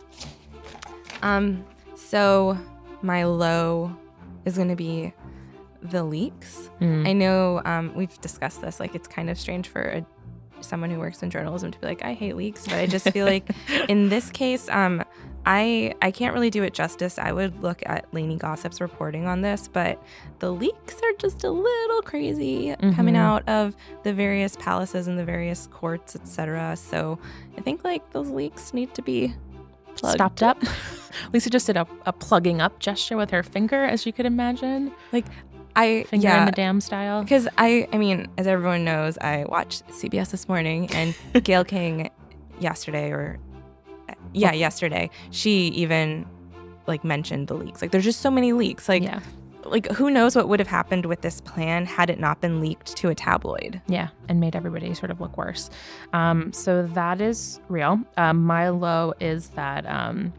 Um, 1.23 1.65
so 1.95 2.57
my 3.03 3.25
low 3.25 3.95
is 4.45 4.57
going 4.57 4.69
to 4.69 4.77
be 4.77 5.13
the 5.83 6.03
leaks. 6.03 6.71
Mm. 6.81 7.07
I 7.07 7.13
know 7.13 7.61
um, 7.65 7.93
we've 7.95 8.19
discussed 8.21 8.63
this. 8.63 8.81
Like, 8.81 8.95
it's 8.95 9.09
kind 9.09 9.29
of 9.29 9.39
strange 9.39 9.69
for 9.69 9.83
a, 9.83 10.07
someone 10.61 10.91
who 10.91 10.99
works 10.99 11.23
in 11.23 11.31
journalism 11.31 11.71
to 11.71 11.79
be 11.79 11.87
like, 11.87 12.03
"I 12.05 12.15
hate 12.15 12.37
leaks," 12.37 12.65
but 12.65 12.75
I 12.75 12.87
just 12.87 13.11
feel 13.11 13.27
like 13.27 13.49
in 13.89 14.09
this 14.09 14.31
case, 14.31 14.69
um, 14.71 15.05
I 15.49 15.95
I 16.03 16.11
can't 16.11 16.35
really 16.35 16.51
do 16.51 16.65
it 16.65 16.75
justice. 16.75 17.19
I 17.19 17.33
would 17.33 17.63
look 17.63 17.83
at 17.87 18.07
Lainey 18.13 18.37
Gossip's 18.37 18.81
reporting 18.81 19.27
on 19.27 19.41
this, 19.43 19.69
but 19.69 20.03
the 20.41 20.51
leaks 20.53 20.97
are 20.97 21.13
just 21.19 21.45
a 21.45 21.51
little 21.51 22.03
crazy 22.03 22.75
coming 22.95 23.15
Mhm. 23.15 23.19
out 23.19 23.49
of 23.49 23.77
the 24.03 24.13
various 24.13 24.57
palaces 24.57 25.07
and 25.07 25.17
the 25.19 25.25
various 25.25 25.69
courts, 25.69 26.17
etc. 26.17 26.75
So 26.77 27.19
I 27.57 27.61
think 27.61 27.85
like 27.85 28.11
those 28.11 28.29
leaks 28.29 28.75
need 28.75 28.93
to 28.95 29.03
be 29.03 29.35
plugged. 29.95 30.17
Stopped 30.17 30.43
up. 30.43 30.61
Lisa 31.33 31.49
just 31.49 31.67
did 31.69 31.77
a, 31.77 31.87
a 32.05 32.13
plugging 32.13 32.61
up 32.61 32.81
gesture 32.81 33.17
with 33.17 33.31
her 33.31 33.43
finger, 33.45 33.85
as 33.85 34.05
you 34.05 34.13
could 34.13 34.27
imagine. 34.27 34.91
Like 35.13 35.27
I 35.77 36.05
Finger 36.09 36.27
yeah. 36.29 36.41
in 36.41 36.47
the 36.47 36.53
dam 36.53 36.81
style. 36.81 37.23
Because 37.23 37.47
I, 37.59 37.87
I 37.93 37.99
mean, 37.99 38.27
as 38.39 38.47
everyone 38.47 38.85
knows, 38.85 39.17
I 39.19 39.45
watched 39.49 39.87
CBS 39.89 40.31
this 40.31 40.49
morning, 40.49 40.91
and 40.93 41.15
Gayle 41.45 41.65
King 41.65 42.11
yesterday, 42.59 43.11
or 43.11 43.39
yeah, 44.37 44.53
yesterday, 44.53 45.11
she 45.31 45.69
even 45.69 46.27
like 46.87 47.05
mentioned 47.05 47.49
the 47.49 47.55
leaks. 47.55 47.83
Like, 47.83 47.91
there's 47.91 48.05
just 48.05 48.21
so 48.21 48.31
many 48.31 48.53
leaks. 48.53 48.89
Like, 48.89 49.03
yeah. 49.03 49.21
like 49.65 49.91
who 49.93 50.11
knows 50.11 50.37
what 50.37 50.49
would 50.49 50.61
have 50.61 50.69
happened 50.69 51.07
with 51.07 51.23
this 51.23 51.41
plan 51.41 51.87
had 51.87 52.11
it 52.11 52.21
not 52.21 52.41
been 52.41 52.61
leaked 52.61 52.97
to 52.99 53.09
a 53.09 53.15
tabloid? 53.15 53.81
Yeah, 53.89 54.09
and 54.29 54.39
made 54.41 54.55
everybody 54.55 54.95
sort 54.95 55.11
of 55.11 55.21
look 55.21 55.37
worse. 55.37 55.71
Um, 56.13 56.53
so 56.53 56.87
that 56.95 57.21
is 57.21 57.61
real. 57.69 58.01
Um, 58.17 58.45
my 58.45 58.69
low 58.69 59.15
is 59.21 59.49
that 59.51 59.87
um, 59.87 60.33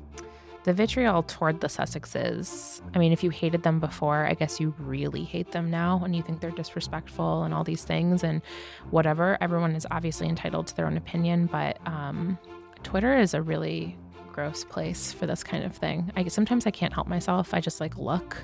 the 0.63 0.73
vitriol 0.73 1.23
toward 1.23 1.61
the 1.61 1.67
Sussexes. 1.67 2.81
I 2.93 2.99
mean, 2.99 3.13
if 3.13 3.23
you 3.23 3.29
hated 3.29 3.63
them 3.63 3.79
before, 3.79 4.25
I 4.25 4.33
guess 4.33 4.59
you 4.59 4.73
really 4.77 5.23
hate 5.23 5.51
them 5.53 5.71
now, 5.71 6.01
and 6.03 6.13
you 6.15 6.21
think 6.21 6.41
they're 6.41 6.51
disrespectful 6.51 7.43
and 7.43 7.53
all 7.53 7.63
these 7.63 7.83
things 7.83 8.23
and 8.23 8.41
whatever. 8.89 9.37
Everyone 9.39 9.75
is 9.75 9.87
obviously 9.91 10.27
entitled 10.27 10.67
to 10.67 10.75
their 10.75 10.85
own 10.85 10.97
opinion, 10.97 11.45
but 11.47 11.77
um, 11.85 12.37
Twitter 12.83 13.17
is 13.17 13.33
a 13.33 13.41
really 13.41 13.97
gross 14.31 14.63
place 14.63 15.11
for 15.11 15.25
this 15.25 15.43
kind 15.43 15.63
of 15.63 15.75
thing. 15.75 16.11
I 16.15 16.27
sometimes 16.27 16.67
I 16.67 16.71
can't 16.71 16.93
help 16.93 17.07
myself. 17.07 17.53
I 17.53 17.59
just 17.59 17.79
like 17.79 17.97
look 17.97 18.37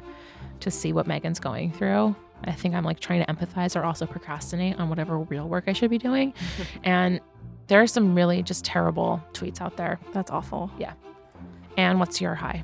to 0.61 0.71
see 0.71 0.93
what 0.93 1.07
Meghan's 1.07 1.39
going 1.39 1.71
through. 1.71 2.15
I 2.45 2.51
think 2.51 2.75
I'm 2.75 2.83
like 2.83 2.99
trying 2.99 3.23
to 3.23 3.31
empathize 3.31 3.79
or 3.79 3.83
also 3.83 4.05
procrastinate 4.05 4.79
on 4.79 4.89
whatever 4.89 5.19
real 5.19 5.47
work 5.47 5.65
I 5.67 5.73
should 5.73 5.89
be 5.89 5.97
doing. 5.97 6.33
and 6.83 7.21
there 7.67 7.81
are 7.81 7.87
some 7.87 8.15
really 8.15 8.43
just 8.43 8.65
terrible 8.65 9.23
tweets 9.33 9.61
out 9.61 9.77
there. 9.77 9.99
That's 10.13 10.31
awful. 10.31 10.71
Yeah. 10.77 10.93
And 11.77 11.99
what's 11.99 12.19
your 12.19 12.35
high? 12.35 12.63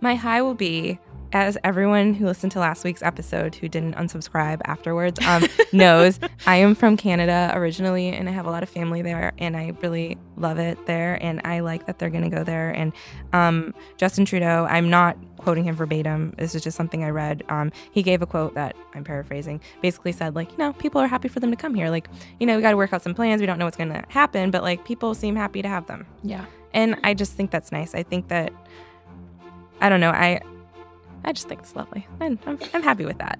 My 0.00 0.14
high 0.14 0.42
will 0.42 0.54
be, 0.54 0.98
as 1.34 1.58
everyone 1.64 2.14
who 2.14 2.26
listened 2.26 2.52
to 2.52 2.60
last 2.60 2.84
week's 2.84 3.02
episode 3.02 3.56
who 3.56 3.68
didn't 3.68 3.96
unsubscribe 3.96 4.60
afterwards 4.66 5.18
um, 5.26 5.44
knows, 5.72 6.20
I 6.46 6.56
am 6.56 6.76
from 6.76 6.96
Canada 6.96 7.50
originally 7.54 8.08
and 8.08 8.28
I 8.28 8.32
have 8.32 8.46
a 8.46 8.50
lot 8.50 8.62
of 8.62 8.68
family 8.68 9.02
there 9.02 9.32
and 9.38 9.56
I 9.56 9.72
really 9.82 10.16
love 10.36 10.60
it 10.60 10.78
there 10.86 11.18
and 11.20 11.40
I 11.44 11.58
like 11.58 11.86
that 11.86 11.98
they're 11.98 12.08
going 12.08 12.22
to 12.22 12.34
go 12.34 12.44
there. 12.44 12.70
And 12.70 12.92
um, 13.32 13.74
Justin 13.96 14.24
Trudeau, 14.24 14.68
I'm 14.70 14.88
not 14.88 15.18
quoting 15.36 15.64
him 15.64 15.74
verbatim. 15.74 16.34
This 16.38 16.54
is 16.54 16.62
just 16.62 16.76
something 16.76 17.02
I 17.02 17.10
read. 17.10 17.42
Um, 17.48 17.72
he 17.90 18.04
gave 18.04 18.22
a 18.22 18.26
quote 18.26 18.54
that 18.54 18.76
I'm 18.94 19.02
paraphrasing, 19.02 19.60
basically 19.82 20.12
said, 20.12 20.36
like, 20.36 20.52
you 20.52 20.58
know, 20.58 20.72
people 20.72 21.00
are 21.00 21.08
happy 21.08 21.26
for 21.26 21.40
them 21.40 21.50
to 21.50 21.56
come 21.56 21.74
here. 21.74 21.90
Like, 21.90 22.08
you 22.38 22.46
know, 22.46 22.54
we 22.54 22.62
got 22.62 22.70
to 22.70 22.76
work 22.76 22.92
out 22.92 23.02
some 23.02 23.12
plans. 23.12 23.40
We 23.40 23.46
don't 23.46 23.58
know 23.58 23.64
what's 23.64 23.76
going 23.76 23.92
to 23.92 24.04
happen, 24.08 24.52
but 24.52 24.62
like 24.62 24.84
people 24.84 25.14
seem 25.16 25.34
happy 25.34 25.62
to 25.62 25.68
have 25.68 25.88
them. 25.88 26.06
Yeah. 26.22 26.44
And 26.72 26.96
I 27.02 27.12
just 27.12 27.32
think 27.32 27.50
that's 27.50 27.72
nice. 27.72 27.92
I 27.92 28.04
think 28.04 28.28
that 28.28 28.52
I 29.80 29.88
don't 29.88 30.00
know. 30.00 30.10
I 30.10 30.40
I 31.24 31.32
just 31.32 31.48
think 31.48 31.60
it's 31.60 31.74
lovely. 31.74 32.06
And 32.20 32.38
I'm, 32.46 32.58
I'm 32.72 32.82
happy 32.82 33.04
with 33.04 33.18
that. 33.18 33.38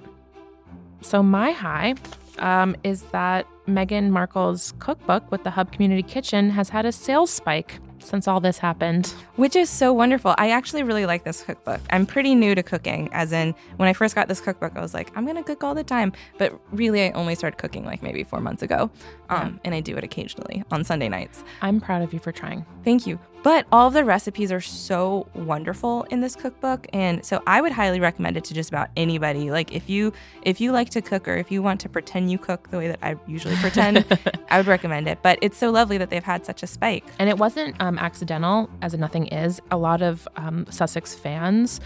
So 1.02 1.22
my 1.22 1.52
high 1.52 1.94
um, 2.38 2.76
is 2.82 3.02
that 3.12 3.46
Meghan 3.66 4.10
Markle's 4.10 4.74
cookbook 4.78 5.30
with 5.30 5.44
the 5.44 5.50
Hubb 5.50 5.72
Community 5.72 6.02
Kitchen 6.02 6.50
has 6.50 6.68
had 6.68 6.84
a 6.84 6.92
sales 6.92 7.30
spike 7.30 7.80
since 7.98 8.28
all 8.28 8.40
this 8.40 8.58
happened. 8.58 9.14
Which 9.36 9.56
is 9.56 9.70
so 9.70 9.92
wonderful. 9.92 10.34
I 10.36 10.50
actually 10.50 10.82
really 10.82 11.06
like 11.06 11.24
this 11.24 11.42
cookbook. 11.42 11.80
I'm 11.90 12.06
pretty 12.06 12.34
new 12.34 12.54
to 12.54 12.62
cooking, 12.62 13.08
as 13.12 13.32
in, 13.32 13.54
when 13.76 13.88
I 13.88 13.92
first 13.94 14.14
got 14.14 14.28
this 14.28 14.40
cookbook, 14.40 14.76
I 14.76 14.80
was 14.80 14.94
like, 14.94 15.10
I'm 15.16 15.24
going 15.24 15.36
to 15.36 15.42
cook 15.42 15.64
all 15.64 15.74
the 15.74 15.84
time. 15.84 16.12
But 16.38 16.60
really, 16.70 17.04
I 17.04 17.10
only 17.12 17.34
started 17.34 17.56
cooking 17.56 17.84
like 17.84 18.02
maybe 18.02 18.22
four 18.22 18.40
months 18.40 18.62
ago. 18.62 18.90
Um, 19.30 19.58
And 19.64 19.74
I 19.74 19.80
do 19.80 19.96
it 19.96 20.04
occasionally 20.04 20.62
on 20.70 20.84
Sunday 20.84 21.08
nights. 21.08 21.42
I'm 21.62 21.80
proud 21.80 22.02
of 22.02 22.12
you 22.12 22.18
for 22.18 22.30
trying. 22.32 22.66
Thank 22.84 23.06
you. 23.06 23.18
But 23.42 23.66
all 23.70 23.88
of 23.88 23.92
the 23.92 24.04
recipes 24.04 24.50
are 24.52 24.60
so 24.60 25.28
wonderful 25.34 26.04
in 26.04 26.20
this 26.22 26.34
cookbook 26.34 26.86
and 26.94 27.22
so 27.22 27.42
I 27.46 27.60
would 27.60 27.72
highly 27.72 28.00
recommend 28.00 28.38
it 28.38 28.44
to 28.44 28.54
just 28.54 28.70
about 28.70 28.88
anybody. 28.96 29.50
Like 29.50 29.70
if 29.74 29.90
you 29.90 30.14
if 30.42 30.62
you 30.62 30.72
like 30.72 30.88
to 30.90 31.02
cook 31.02 31.28
or 31.28 31.36
if 31.36 31.52
you 31.52 31.62
want 31.62 31.78
to 31.82 31.90
pretend 31.90 32.30
you 32.30 32.38
cook 32.38 32.70
the 32.70 32.78
way 32.78 32.88
that 32.88 33.00
I 33.02 33.16
usually 33.26 33.53
pretend, 33.56 34.04
I 34.50 34.58
would 34.58 34.66
recommend 34.66 35.08
it. 35.08 35.18
But 35.22 35.38
it's 35.42 35.56
so 35.56 35.70
lovely 35.70 35.98
that 35.98 36.10
they've 36.10 36.24
had 36.24 36.44
such 36.46 36.62
a 36.62 36.66
spike. 36.66 37.04
And 37.18 37.28
it 37.28 37.38
wasn't 37.38 37.76
um, 37.80 37.98
accidental, 37.98 38.70
as 38.82 38.94
nothing 38.94 39.26
is. 39.28 39.60
A 39.70 39.76
lot 39.76 40.02
of 40.02 40.28
um, 40.36 40.66
Sussex 40.70 41.14
fans 41.14 41.80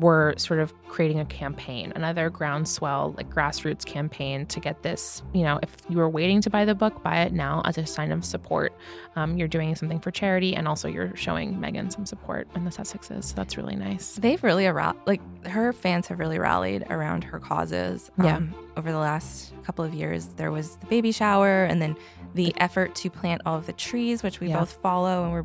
were 0.00 0.34
sort 0.36 0.60
of 0.60 0.72
creating 0.88 1.20
a 1.20 1.24
campaign, 1.24 1.92
another 1.94 2.30
groundswell, 2.30 3.14
like 3.16 3.28
grassroots 3.32 3.84
campaign 3.84 4.46
to 4.46 4.60
get 4.60 4.82
this. 4.82 5.22
You 5.32 5.42
know, 5.42 5.58
if 5.62 5.70
you 5.88 5.98
were 5.98 6.08
waiting 6.08 6.40
to 6.42 6.50
buy 6.50 6.64
the 6.64 6.74
book, 6.74 7.02
buy 7.02 7.22
it 7.22 7.32
now 7.32 7.62
as 7.64 7.78
a 7.78 7.86
sign 7.86 8.12
of 8.12 8.24
support. 8.24 8.72
Um, 9.16 9.36
you're 9.36 9.48
doing 9.48 9.74
something 9.74 10.00
for 10.00 10.10
charity, 10.10 10.54
and 10.56 10.66
also 10.66 10.88
you're 10.88 11.14
showing 11.16 11.56
Meghan 11.56 11.92
some 11.92 12.06
support 12.06 12.48
in 12.54 12.64
the 12.64 12.70
Sussexes. 12.70 13.24
So 13.24 13.34
that's 13.34 13.56
really 13.56 13.76
nice. 13.76 14.16
They've 14.16 14.42
really 14.42 14.70
like 15.06 15.20
her 15.46 15.72
fans 15.72 16.06
have 16.08 16.18
really 16.18 16.38
rallied 16.38 16.84
around 16.90 17.24
her 17.24 17.38
causes. 17.38 18.10
Yeah. 18.22 18.36
Um, 18.36 18.54
over 18.76 18.90
the 18.90 18.98
last 18.98 19.52
couple 19.64 19.84
of 19.84 19.94
years, 19.94 20.26
there 20.36 20.50
was 20.50 20.76
the 20.76 20.86
baby 20.86 21.12
shower, 21.12 21.64
and 21.64 21.80
then 21.80 21.96
the 22.34 22.52
effort 22.58 22.94
to 22.96 23.10
plant 23.10 23.42
all 23.46 23.56
of 23.56 23.66
the 23.66 23.72
trees, 23.72 24.22
which 24.22 24.40
we 24.40 24.48
Yeah. 24.48 24.58
both 24.58 24.72
follow 24.82 25.24
and 25.24 25.32
we're 25.32 25.44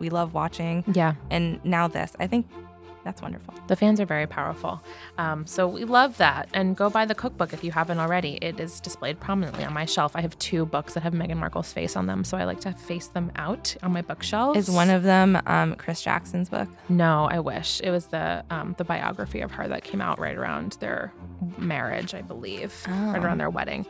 we 0.00 0.10
love 0.10 0.34
watching. 0.34 0.82
Yeah. 0.92 1.14
And 1.30 1.64
now 1.64 1.86
this, 1.86 2.16
I 2.18 2.26
think 2.26 2.46
that's 3.04 3.20
wonderful. 3.22 3.54
The 3.68 3.76
fans 3.76 4.00
are 4.00 4.06
very 4.06 4.26
powerful. 4.26 4.82
Um, 5.18 5.46
so 5.46 5.68
we 5.68 5.84
love 5.84 6.16
that. 6.18 6.48
And 6.54 6.76
go 6.76 6.88
buy 6.90 7.04
the 7.04 7.14
cookbook 7.14 7.52
if 7.52 7.62
you 7.62 7.70
haven't 7.70 7.98
already. 7.98 8.38
It 8.40 8.58
is 8.58 8.80
displayed 8.80 9.20
prominently 9.20 9.64
on 9.64 9.72
my 9.74 9.84
shelf. 9.84 10.12
I 10.16 10.20
have 10.22 10.38
two 10.38 10.64
books 10.66 10.94
that 10.94 11.02
have 11.02 11.12
Meghan 11.12 11.36
Markle's 11.36 11.72
face 11.72 11.96
on 11.96 12.06
them. 12.06 12.24
So 12.24 12.36
I 12.38 12.44
like 12.44 12.60
to 12.60 12.72
face 12.72 13.08
them 13.08 13.30
out 13.36 13.76
on 13.82 13.92
my 13.92 14.02
bookshelf. 14.02 14.56
Is 14.56 14.70
one 14.70 14.90
of 14.90 15.02
them 15.02 15.40
um, 15.46 15.74
Chris 15.76 16.02
Jackson's 16.02 16.48
book? 16.48 16.68
No, 16.88 17.28
I 17.30 17.40
wish. 17.40 17.80
It 17.82 17.90
was 17.90 18.06
the 18.06 18.44
um, 18.50 18.74
the 18.78 18.84
biography 18.84 19.40
of 19.42 19.50
her 19.52 19.68
that 19.68 19.84
came 19.84 20.00
out 20.00 20.18
right 20.18 20.36
around 20.36 20.72
their 20.80 21.12
marriage, 21.58 22.14
I 22.14 22.22
believe. 22.22 22.72
Right 22.88 23.18
Oh. 23.18 23.20
around 23.22 23.38
their 23.38 23.50
wedding. 23.50 23.84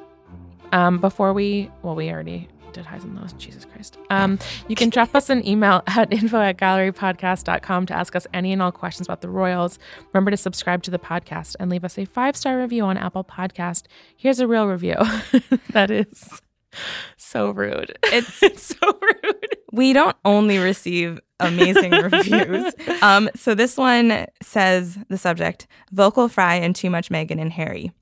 Um, 0.73 0.99
before 0.99 1.33
we, 1.33 1.71
well, 1.83 1.95
we 1.95 2.11
already 2.11 2.49
did 2.75 2.87
highs 2.87 3.05
and 3.05 3.17
lows. 3.17 3.33
Jesus 3.35 3.65
Christ. 3.65 3.97
Um, 4.11 4.39
you 4.69 4.77
can 4.77 4.91
drop 4.91 5.15
us 5.15 5.31
an 5.31 5.47
email 5.47 5.83
at 5.87 6.13
info 6.13 6.41
at 6.41 6.59
gallerypodcast.com 6.59 7.87
to 7.87 7.95
ask 7.95 8.15
us 8.15 8.27
any 8.35 8.53
and 8.53 8.61
all 8.61 8.73
questions 8.73 9.07
about 9.07 9.23
the 9.23 9.29
Royals. 9.29 9.79
Remember 10.13 10.31
to 10.31 10.37
subscribe 10.37 10.83
to 10.85 10.91
the 10.91 10.99
podcast 10.99 11.57
and 11.59 11.71
leave 11.71 11.85
us 11.85 11.99
a 11.99 12.05
five 12.05 12.37
star 12.37 12.59
review 12.59 12.85
on 12.85 12.97
Apple 12.99 13.25
Podcast. 13.25 13.85
Here's 14.17 14.41
a 14.41 14.47
real 14.47 14.67
review. 14.67 14.97
that 15.71 15.91
is 15.91 16.41
so 17.17 17.51
rude. 17.51 17.97
It's 18.05 18.43
It's 18.43 18.77
so 18.81 18.99
rude. 19.01 19.57
we 19.73 19.93
don't 19.93 20.17
only 20.25 20.59
receive 20.59 21.21
amazing 21.41 21.93
reviews. 21.93 22.75
Um, 23.03 23.31
so 23.35 23.55
this 23.55 23.77
one 23.77 24.27
says 24.43 24.99
the 25.09 25.19
subject: 25.19 25.67
vocal 25.93 26.29
fry 26.29 26.57
and 26.57 26.75
too 26.75 26.91
much 26.91 27.11
Meghan 27.11 27.41
and 27.41 27.53
Harry. 27.53 27.93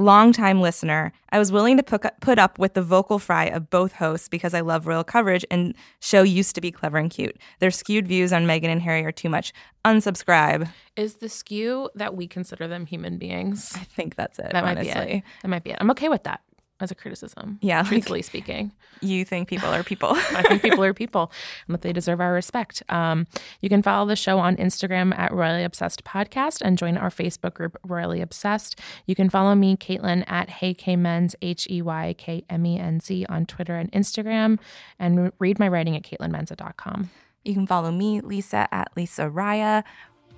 Longtime 0.00 0.62
listener, 0.62 1.12
I 1.28 1.38
was 1.38 1.52
willing 1.52 1.76
to 1.76 1.82
put, 1.82 2.06
put 2.22 2.38
up 2.38 2.58
with 2.58 2.72
the 2.72 2.80
vocal 2.80 3.18
fry 3.18 3.44
of 3.44 3.68
both 3.68 3.92
hosts 3.92 4.28
because 4.28 4.54
I 4.54 4.60
love 4.62 4.86
royal 4.86 5.04
coverage 5.04 5.44
and 5.50 5.74
show 6.00 6.22
used 6.22 6.54
to 6.54 6.62
be 6.62 6.70
clever 6.72 6.96
and 6.96 7.10
cute. 7.10 7.36
Their 7.58 7.70
skewed 7.70 8.08
views 8.08 8.32
on 8.32 8.46
Meghan 8.46 8.68
and 8.68 8.80
Harry 8.80 9.04
are 9.04 9.12
too 9.12 9.28
much. 9.28 9.52
Unsubscribe. 9.84 10.70
Is 10.96 11.16
the 11.16 11.28
skew 11.28 11.90
that 11.96 12.16
we 12.16 12.26
consider 12.26 12.66
them 12.66 12.86
human 12.86 13.18
beings? 13.18 13.72
I 13.76 13.84
think 13.84 14.16
that's 14.16 14.38
it. 14.38 14.52
That 14.52 14.64
honestly. 14.64 14.94
might 14.94 15.06
be 15.06 15.12
it. 15.12 15.22
That 15.42 15.48
might 15.48 15.64
be 15.64 15.70
it. 15.72 15.76
I'm 15.78 15.90
okay 15.90 16.08
with 16.08 16.22
that 16.22 16.40
as 16.80 16.90
a 16.90 16.94
criticism. 16.94 17.58
Yeah, 17.62 17.82
like- 17.90 18.24
speaking, 18.24 18.72
You 19.00 19.24
think 19.24 19.48
people 19.48 19.68
are 19.68 19.82
people. 19.82 20.10
I 20.14 20.42
think 20.42 20.62
people 20.62 20.82
are 20.84 20.94
people, 21.02 21.30
and 21.66 21.74
that 21.74 21.82
they 21.82 21.92
deserve 21.92 22.20
our 22.20 22.32
respect. 22.32 22.82
Um, 22.88 23.26
you 23.60 23.68
can 23.68 23.82
follow 23.82 24.06
the 24.06 24.16
show 24.16 24.38
on 24.38 24.56
Instagram 24.56 25.16
at 25.18 25.32
Royally 25.32 25.64
Obsessed 25.64 26.04
Podcast 26.04 26.60
and 26.62 26.76
join 26.78 26.96
our 26.96 27.10
Facebook 27.10 27.54
group 27.54 27.76
Royally 27.86 28.20
Obsessed. 28.20 28.78
You 29.06 29.14
can 29.14 29.30
follow 29.30 29.54
me, 29.54 29.76
Caitlin, 29.76 30.24
at 30.30 30.50
Hey 30.50 30.74
K 30.74 30.96
Men's 30.96 31.34
H 31.42 31.66
E 31.70 31.82
Y 31.82 32.14
K 32.18 32.44
M 32.50 32.66
E 32.66 32.78
N 32.78 33.00
Z 33.00 33.24
on 33.28 33.46
Twitter 33.46 33.76
and 33.76 33.90
Instagram, 33.92 34.58
and 34.98 35.24
re- 35.24 35.30
read 35.38 35.58
my 35.58 35.68
writing 35.68 35.96
at 35.96 36.02
CaitlinMenza.com. 36.02 37.10
You 37.44 37.54
can 37.54 37.66
follow 37.66 37.90
me, 37.90 38.20
Lisa, 38.20 38.68
at 38.70 38.88
Lisa 38.96 39.22
Raya 39.22 39.82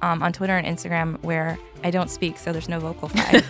um, 0.02 0.22
on 0.22 0.32
Twitter 0.32 0.56
and 0.56 0.66
Instagram, 0.66 1.22
where 1.22 1.58
I 1.84 1.90
don't 1.90 2.10
speak, 2.10 2.36
so 2.38 2.52
there's 2.52 2.68
no 2.68 2.80
vocal 2.80 3.08
fry. 3.08 3.42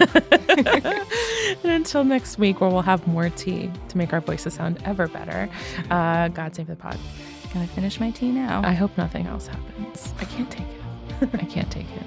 and 1.62 1.72
until 1.72 2.04
next 2.04 2.38
week, 2.38 2.60
where 2.60 2.70
we'll 2.70 2.82
have 2.82 3.06
more 3.06 3.28
tea 3.30 3.70
to 3.88 3.98
make 3.98 4.12
our 4.12 4.20
voices 4.20 4.54
sound 4.54 4.80
ever 4.84 5.08
better. 5.08 5.48
Uh, 5.90 6.28
God 6.28 6.54
save 6.54 6.68
the 6.68 6.76
pod. 6.76 6.98
Gonna 7.52 7.66
finish 7.66 8.00
my 8.00 8.10
tea 8.10 8.30
now. 8.30 8.62
I 8.64 8.72
hope 8.72 8.96
nothing 8.96 9.26
else 9.26 9.46
happens. 9.46 10.14
I 10.18 10.24
can't 10.24 10.50
take 10.50 10.66
it. 10.66 11.28
I 11.34 11.44
can't 11.44 11.70
take 11.70 11.86
it. 11.90 12.02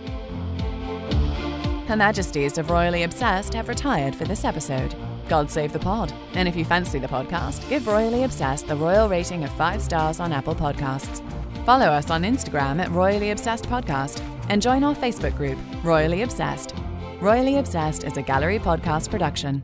Her 1.88 1.96
Majesties 1.96 2.58
of 2.58 2.72
Royally 2.72 3.04
Obsessed 3.04 3.54
have 3.54 3.70
retired 3.70 4.16
for 4.16 4.26
this 4.26 4.44
episode. 4.44 4.96
God 5.30 5.52
save 5.52 5.72
the 5.72 5.80
pod. 5.80 6.12
And 6.34 6.48
if 6.48 6.56
you 6.56 6.66
fancy 6.66 6.98
the 6.98 7.08
podcast, 7.08 7.68
give 7.70 7.86
Royally 7.86 8.24
Obsessed 8.24 8.68
the 8.68 8.76
royal 8.76 9.08
rating 9.08 9.44
of 9.44 9.52
five 9.52 9.84
stars 9.84 10.20
on 10.20 10.34
Apple 10.34 10.56
Podcasts. 10.56 11.22
Follow 11.64 11.88
us 11.88 12.10
on 12.10 12.24
Instagram 12.24 12.80
at 12.82 12.92
Royally 12.92 13.30
Obsessed 13.32 13.66
Podcast 13.66 14.20
and 14.50 14.62
join 14.62 14.84
our 14.84 14.96
Facebook 14.96 15.36
group, 15.38 15.58
Royally 15.84 16.22
Obsessed. 16.22 16.76
Royally 17.20 17.58
Obsessed 17.58 18.04
is 18.04 18.18
a 18.18 18.22
gallery 18.22 18.60
podcast 18.60 19.10
production. 19.10 19.64